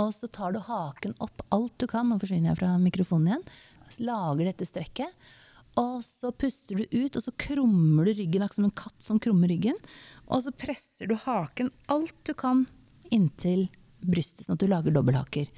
Og 0.00 0.10
så 0.16 0.26
tar 0.32 0.54
du 0.54 0.62
haken 0.64 1.14
opp 1.22 1.44
alt 1.54 1.76
du 1.78 1.86
kan. 1.90 2.08
Nå 2.08 2.18
forsvinner 2.22 2.52
jeg 2.52 2.62
fra 2.62 2.74
mikrofonen 2.82 3.30
igjen. 3.30 3.48
Så 3.92 4.06
lager 4.08 4.48
dette 4.48 4.66
strekket. 4.66 5.26
Og 5.80 6.04
så 6.06 6.30
puster 6.30 6.78
du 6.78 6.84
ut, 6.92 7.16
og 7.16 7.22
så 7.24 7.32
krummer 7.40 8.06
du 8.06 8.14
ryggen, 8.14 8.46
som 8.52 8.68
en 8.68 8.74
katt 8.74 9.00
som 9.02 9.18
krummer 9.22 9.50
ryggen. 9.50 9.78
Og 10.30 10.44
så 10.44 10.52
presser 10.54 11.10
du 11.10 11.16
haken 11.18 11.72
alt 11.92 12.16
du 12.22 12.34
kan 12.38 12.66
inntil 13.14 13.66
brystet, 14.04 14.46
sånn 14.46 14.58
at 14.58 14.62
du 14.62 14.70
lager 14.70 14.94
dobbelthaker. 14.94 15.50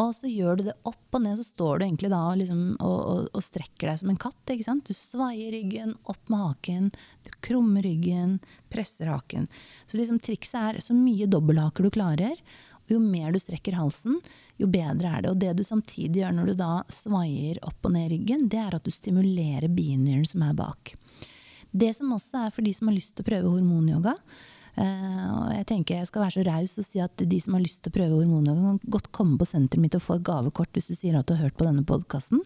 Og 0.00 0.14
så 0.16 0.30
gjør 0.30 0.56
du 0.56 0.62
det 0.70 0.76
opp 0.88 1.16
og 1.16 1.22
ned, 1.24 1.36
så 1.40 1.44
står 1.44 1.80
du 1.80 1.84
egentlig 1.84 2.10
da 2.12 2.22
liksom, 2.38 2.60
og, 2.78 2.98
og, 2.98 3.26
og 3.36 3.44
strekker 3.44 3.90
deg 3.90 4.00
som 4.00 4.12
en 4.12 4.20
katt. 4.20 4.38
ikke 4.48 4.66
sant? 4.66 4.88
Du 4.88 4.96
svaier 4.96 5.52
ryggen, 5.52 5.92
opp 6.08 6.32
med 6.32 6.40
haken, 6.40 6.88
du 7.26 7.30
krummer 7.44 7.84
ryggen, 7.84 8.38
presser 8.72 9.10
haken. 9.12 9.48
Så 9.90 10.00
liksom 10.00 10.20
trikset 10.24 10.60
er 10.60 10.80
så 10.84 10.96
mye 10.96 11.28
dobbelthaker 11.28 11.84
du 11.84 11.92
klarer. 11.92 12.40
Jo 12.90 12.98
mer 13.02 13.32
du 13.32 13.38
strekker 13.38 13.78
halsen, 13.78 14.18
jo 14.58 14.68
bedre 14.70 15.14
er 15.14 15.24
det. 15.24 15.32
Og 15.32 15.40
det 15.40 15.54
du 15.58 15.64
samtidig 15.66 16.22
gjør 16.22 16.36
når 16.36 16.50
du 16.50 16.54
da 16.58 16.70
svaier 16.92 17.60
opp 17.66 17.86
og 17.86 17.94
ned 17.94 18.10
ryggen, 18.12 18.48
det 18.50 18.60
er 18.60 18.76
at 18.76 18.86
du 18.86 18.92
stimulerer 18.94 19.70
binyren 19.70 20.26
som 20.28 20.44
er 20.46 20.56
bak. 20.58 20.94
Det 21.70 21.92
som 21.94 22.10
også 22.16 22.46
er 22.46 22.54
for 22.54 22.66
de 22.66 22.72
som 22.74 22.90
har 22.90 22.98
lyst 22.98 23.14
til 23.14 23.26
å 23.26 23.30
prøve 23.30 23.58
hormonyoga, 23.58 24.16
Uh, 24.78 25.30
og 25.34 25.48
jeg 25.50 25.64
tenker 25.66 25.98
jeg 25.98 26.08
skal 26.08 26.22
være 26.22 26.32
så 26.36 26.42
raus 26.46 26.76
og 26.78 26.84
si 26.86 27.00
at 27.02 27.22
de 27.28 27.38
som 27.42 27.56
har 27.56 27.62
lyst 27.64 27.80
til 27.82 27.90
å 27.90 27.96
prøve 27.96 28.20
hormonyoga, 28.20 28.60
kan 28.78 28.92
godt 28.94 29.08
komme 29.12 29.34
på 29.40 29.48
senteret 29.50 29.82
mitt 29.82 29.96
og 29.98 30.04
få 30.04 30.16
et 30.16 30.26
gavekort 30.28 30.70
hvis 30.76 30.86
du 30.92 30.94
sier 30.94 31.18
at 31.18 31.26
du 31.26 31.34
har 31.34 31.48
hørt 31.48 31.56
på 31.58 31.66
denne 31.66 31.82
podkasten 31.84 32.44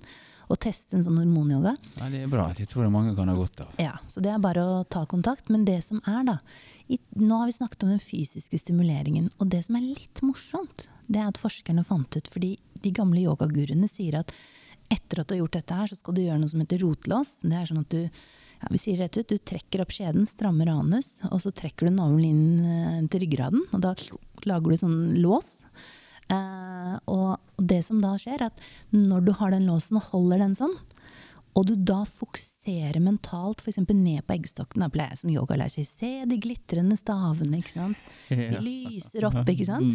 og 0.49 0.61
teste 0.61 0.99
en 0.99 1.05
sånn 1.07 1.19
hormonyoga. 1.21 1.75
Ja, 1.99 2.09
Det 2.11 2.23
er 2.25 2.31
bra. 2.33 2.49
Jeg 2.57 2.69
tror 2.69 2.91
mange 2.93 3.15
kan 3.17 3.29
ha 3.29 3.37
godt 3.39 3.61
av. 3.65 3.75
Ja, 3.81 3.97
Så 4.09 4.21
det 4.21 4.31
er 4.33 4.43
bare 4.43 4.63
å 4.63 4.85
ta 4.85 5.05
kontakt. 5.07 5.49
Men 5.49 5.65
det 5.65 5.83
som 5.85 6.03
er, 6.07 6.25
da 6.25 6.39
i, 6.89 6.99
Nå 7.17 7.39
har 7.41 7.47
vi 7.49 7.57
snakket 7.57 7.83
om 7.87 7.95
den 7.95 8.03
fysiske 8.03 8.59
stimuleringen. 8.61 9.31
Og 9.39 9.49
det 9.49 9.65
som 9.65 9.77
er 9.77 9.87
litt 9.87 10.21
morsomt, 10.23 10.89
det 11.09 11.21
er 11.21 11.31
at 11.31 11.41
forskerne 11.41 11.85
fant 11.85 12.17
ut 12.17 12.29
Fordi 12.29 12.59
de 12.85 12.91
gamle 12.93 13.23
yogaguruene 13.25 13.89
sier 13.89 14.21
at 14.21 14.33
etter 14.93 15.21
at 15.21 15.29
du 15.29 15.35
har 15.35 15.39
gjort 15.41 15.57
dette 15.57 15.75
her, 15.75 15.89
så 15.89 15.97
skal 15.97 16.15
du 16.15 16.21
gjøre 16.21 16.39
noe 16.43 16.53
som 16.53 16.61
heter 16.61 16.83
rotlås. 16.85 17.39
Det 17.41 17.57
er 17.57 17.71
sånn 17.71 17.81
at 17.81 17.95
du 17.95 18.03
ja, 18.05 18.69
vi 18.71 18.79
sier 18.79 19.01
rett 19.01 19.17
ut, 19.17 19.29
du 19.29 19.39
trekker 19.41 19.81
opp 19.81 19.93
skjeden, 19.93 20.27
strammer 20.29 20.69
anus, 20.71 21.19
og 21.31 21.41
så 21.43 21.51
trekker 21.57 21.89
du 21.89 21.97
navlen 21.97 22.25
inn 22.29 22.45
eh, 22.69 23.01
til 23.13 23.25
ryggraden. 23.25 23.65
Og 23.73 23.81
da 23.83 23.95
lager 24.45 24.75
du 24.75 24.77
sånn 24.81 24.99
lås. 25.25 25.55
Eh, 26.33 26.97
og 27.11 27.37
det 27.59 27.83
som 27.87 28.01
da 28.03 28.15
skjer, 28.21 28.41
er 28.41 28.51
at 28.51 28.67
når 28.95 29.29
du 29.29 29.33
har 29.39 29.55
den 29.55 29.69
låsen 29.69 30.01
og 30.01 30.11
holder 30.13 30.45
den 30.47 30.59
sånn, 30.59 30.77
og 31.55 31.69
du 31.69 31.77
da 31.79 32.01
fokuserer 32.03 32.99
mentalt 32.99 33.61
f.eks. 33.63 33.79
ned 33.87 34.25
på 34.27 34.35
eggstokken 34.35 34.83
Da 34.83 34.89
pleier 34.91 35.13
jeg 35.13 35.21
som 35.21 35.31
yogalærer 35.31 35.85
å 35.85 35.87
se 35.87 36.11
de 36.27 36.39
glitrende 36.43 36.97
stavene, 36.99 37.61
ikke 37.61 37.75
sant. 37.77 38.09
De 38.27 38.59
lyser 38.65 39.29
opp, 39.29 39.39
ikke 39.53 39.69
sant. 39.69 39.95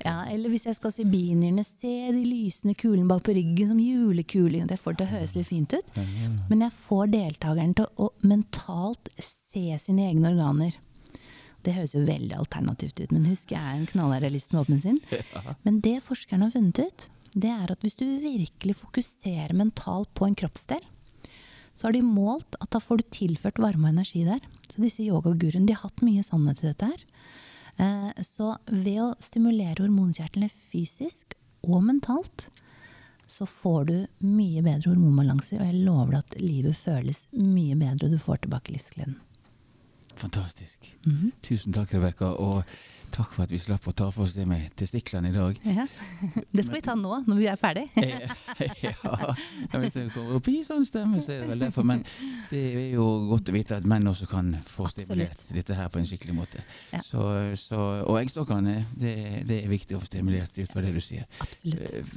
Ja, 0.00 0.22
eller 0.32 0.52
hvis 0.52 0.64
jeg 0.70 0.78
skal 0.78 0.94
si 0.96 1.04
binierne, 1.04 1.66
se 1.68 1.92
de 2.16 2.22
lysende 2.24 2.76
kulene 2.80 3.10
bak 3.10 3.26
på 3.28 3.36
ryggen 3.36 3.74
som 3.74 3.82
julekuler. 3.82 4.64
Det 4.70 4.80
får 4.80 4.96
det 4.96 5.02
til 5.02 5.08
å 5.10 5.14
høres 5.18 5.36
litt 5.36 5.50
fint 5.50 5.76
ut. 5.76 6.00
Men 6.48 6.64
jeg 6.64 6.76
får 6.88 7.12
deltakeren 7.12 7.76
til 7.76 7.92
å 8.00 8.10
mentalt 8.24 9.12
se 9.20 9.68
sine 9.82 10.08
egne 10.08 10.32
organer. 10.32 10.80
Det 11.66 11.74
høres 11.74 11.96
jo 11.96 12.04
veldig 12.06 12.36
alternativt 12.38 13.00
ut, 13.02 13.12
men 13.12 13.26
husk, 13.26 13.50
jeg 13.50 13.58
er 13.58 13.80
en 13.80 13.88
knallrealist 13.90 14.52
med 14.54 14.62
åpen 14.62 14.82
sinn. 14.82 15.00
Men 15.66 15.80
det 15.82 15.98
forskerne 16.06 16.46
har 16.46 16.54
funnet 16.54 16.78
ut, 16.78 17.08
det 17.36 17.50
er 17.52 17.72
at 17.72 17.82
hvis 17.82 17.98
du 17.98 18.04
virkelig 18.22 18.78
fokuserer 18.78 19.52
mentalt 19.56 20.12
på 20.16 20.28
en 20.28 20.36
kroppsdel, 20.38 20.84
så 21.76 21.88
har 21.88 21.96
de 21.96 22.04
målt 22.06 22.56
at 22.62 22.70
da 22.72 22.80
får 22.80 23.02
du 23.02 23.10
tilført 23.12 23.58
varme 23.60 23.90
og 23.90 23.96
energi 23.96 24.22
der. 24.24 24.40
Så 24.70 24.80
disse 24.80 25.04
yogaguruene 25.04 25.74
har 25.74 25.82
hatt 25.82 26.04
mye 26.06 26.24
sannhet 26.24 26.62
i 26.62 26.70
dette 26.70 26.88
her. 26.88 27.02
Eh, 27.76 28.22
så 28.24 28.54
ved 28.70 29.02
å 29.04 29.10
stimulere 29.20 29.82
hormonkjertlene 29.82 30.48
fysisk 30.48 31.36
og 31.66 31.82
mentalt, 31.90 32.46
så 33.26 33.44
får 33.50 33.84
du 33.90 33.96
mye 34.22 34.62
bedre 34.62 34.92
hormonbalanser, 34.92 35.60
og 35.60 35.68
jeg 35.68 35.84
lover 35.84 36.14
deg 36.14 36.22
at 36.22 36.40
livet 36.40 36.78
føles 36.78 37.24
mye 37.34 37.76
bedre, 37.76 38.06
og 38.06 38.14
du 38.14 38.22
får 38.22 38.44
tilbake 38.44 38.72
livsgleden. 38.72 39.18
Fantastisk. 40.16 40.96
Mm 41.04 41.12
-hmm. 41.12 41.30
Tusen 41.42 41.72
takk, 41.72 41.94
Rebekka. 41.94 42.24
Og 42.24 42.64
takk 43.14 43.32
for 43.34 43.46
at 43.46 43.52
vi 43.52 43.58
slapp 43.60 43.86
å 43.88 43.94
ta 43.96 44.08
for 44.14 44.26
oss 44.26 44.34
det 44.36 44.46
med 44.48 44.70
testiklene 44.78 45.30
i 45.30 45.34
dag. 45.34 45.58
Ja. 45.66 45.86
Det 46.50 46.64
skal 46.66 46.78
vi 46.78 46.82
ta 46.86 46.94
nå, 46.98 47.20
når 47.26 47.38
vi 47.40 47.48
er 47.50 47.58
ferdig. 47.60 47.84
ja, 47.96 48.94
hvis 49.76 49.94
det 49.94 50.06
kommer 50.14 50.38
opp 50.38 50.50
i 50.50 50.56
sånn 50.66 50.86
stemme, 50.88 51.20
så 51.22 51.34
er 51.34 51.44
det 51.44 51.50
vel 51.52 51.64
derfor. 51.66 51.86
Men 51.86 52.02
det 52.50 52.62
er 52.70 52.88
jo 52.94 53.06
godt 53.30 53.50
å 53.52 53.56
vite 53.56 53.78
at 53.80 53.88
menn 53.88 54.08
også 54.10 54.28
kan 54.30 54.52
få 54.70 54.88
stimulert 54.92 55.44
dette 55.54 55.76
her 55.78 55.90
på 55.92 56.00
en 56.00 56.08
skikkelig 56.08 56.36
måte. 56.36 56.64
Ja. 56.94 57.02
Så, 57.06 57.26
så, 57.60 57.80
og 58.06 58.20
eggstokkene, 58.20 58.78
det, 58.96 59.14
det, 59.48 59.60
er 59.62 59.70
viktig 59.70 59.98
å 59.98 60.02
få 60.02 60.10
stimulert 60.10 60.56
ut 60.58 60.72
fra 60.72 60.84
det 60.84 60.94
du 60.96 61.02
sier. 61.04 61.26
Absolutt. 61.44 61.84
Eh, 61.86 62.12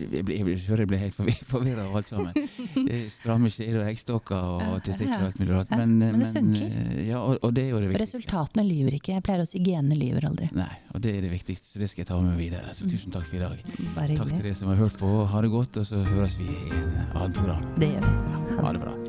jeg, 0.00 0.10
jeg, 0.12 0.40
jeg, 0.40 0.60
jeg 0.68 0.90
ble 0.90 1.00
helt 1.00 1.18
forvirra 1.50 1.86
av 1.88 1.98
alt 2.00 2.10
sammen. 2.10 2.50
Stramme 3.18 3.52
skjeder 3.52 3.82
og 3.82 3.90
eggstokker 3.92 4.50
og 4.68 4.78
testikler 4.84 5.20
og 5.20 5.28
alt 5.30 5.40
mulig 5.42 5.52
rart. 5.54 5.74
Men, 5.74 5.96
men, 6.02 6.20
det 6.22 6.32
funker. 6.34 6.78
Ja, 7.04 7.22
og, 7.22 7.38
og 7.40 7.54
det 7.56 7.68
er 7.68 7.74
jo 7.74 7.82
det 7.82 7.92
viktigste. 7.92 8.20
Resultatene 8.20 8.66
lyver 8.66 8.98
ikke. 8.98 9.14
Jeg 9.16 9.24
pleier 9.26 9.44
å 9.44 9.48
si 9.48 9.62
genene 9.64 9.98
lyver 9.98 10.28
aldri. 10.28 10.33
Nei, 10.56 10.70
og 10.94 11.02
det 11.04 11.14
er 11.16 11.24
det 11.26 11.32
viktigste, 11.32 11.70
så 11.70 11.82
det 11.82 11.90
skal 11.92 12.04
jeg 12.04 12.10
ta 12.10 12.20
med 12.20 12.36
videre. 12.40 12.74
Så 12.76 12.88
tusen 12.90 13.14
takk 13.14 13.26
for 13.30 13.38
i 13.38 13.44
dag. 13.44 13.64
Bare 13.94 14.18
takk 14.18 14.34
til 14.34 14.44
dere 14.48 14.58
som 14.58 14.72
har 14.72 14.82
hørt 14.84 15.00
på. 15.00 15.14
Ha 15.30 15.46
det 15.46 15.54
godt, 15.54 15.82
og 15.82 15.86
så 15.86 16.04
høres 16.10 16.38
vi 16.40 16.50
i 16.50 16.70
en 16.74 16.94
annen 17.14 17.36
program. 17.36 17.66
Det 17.78 17.94
gjør 17.94 18.06
vi. 18.08 18.60
Ha 18.60 18.72
det 18.72 18.86
bra. 18.86 19.03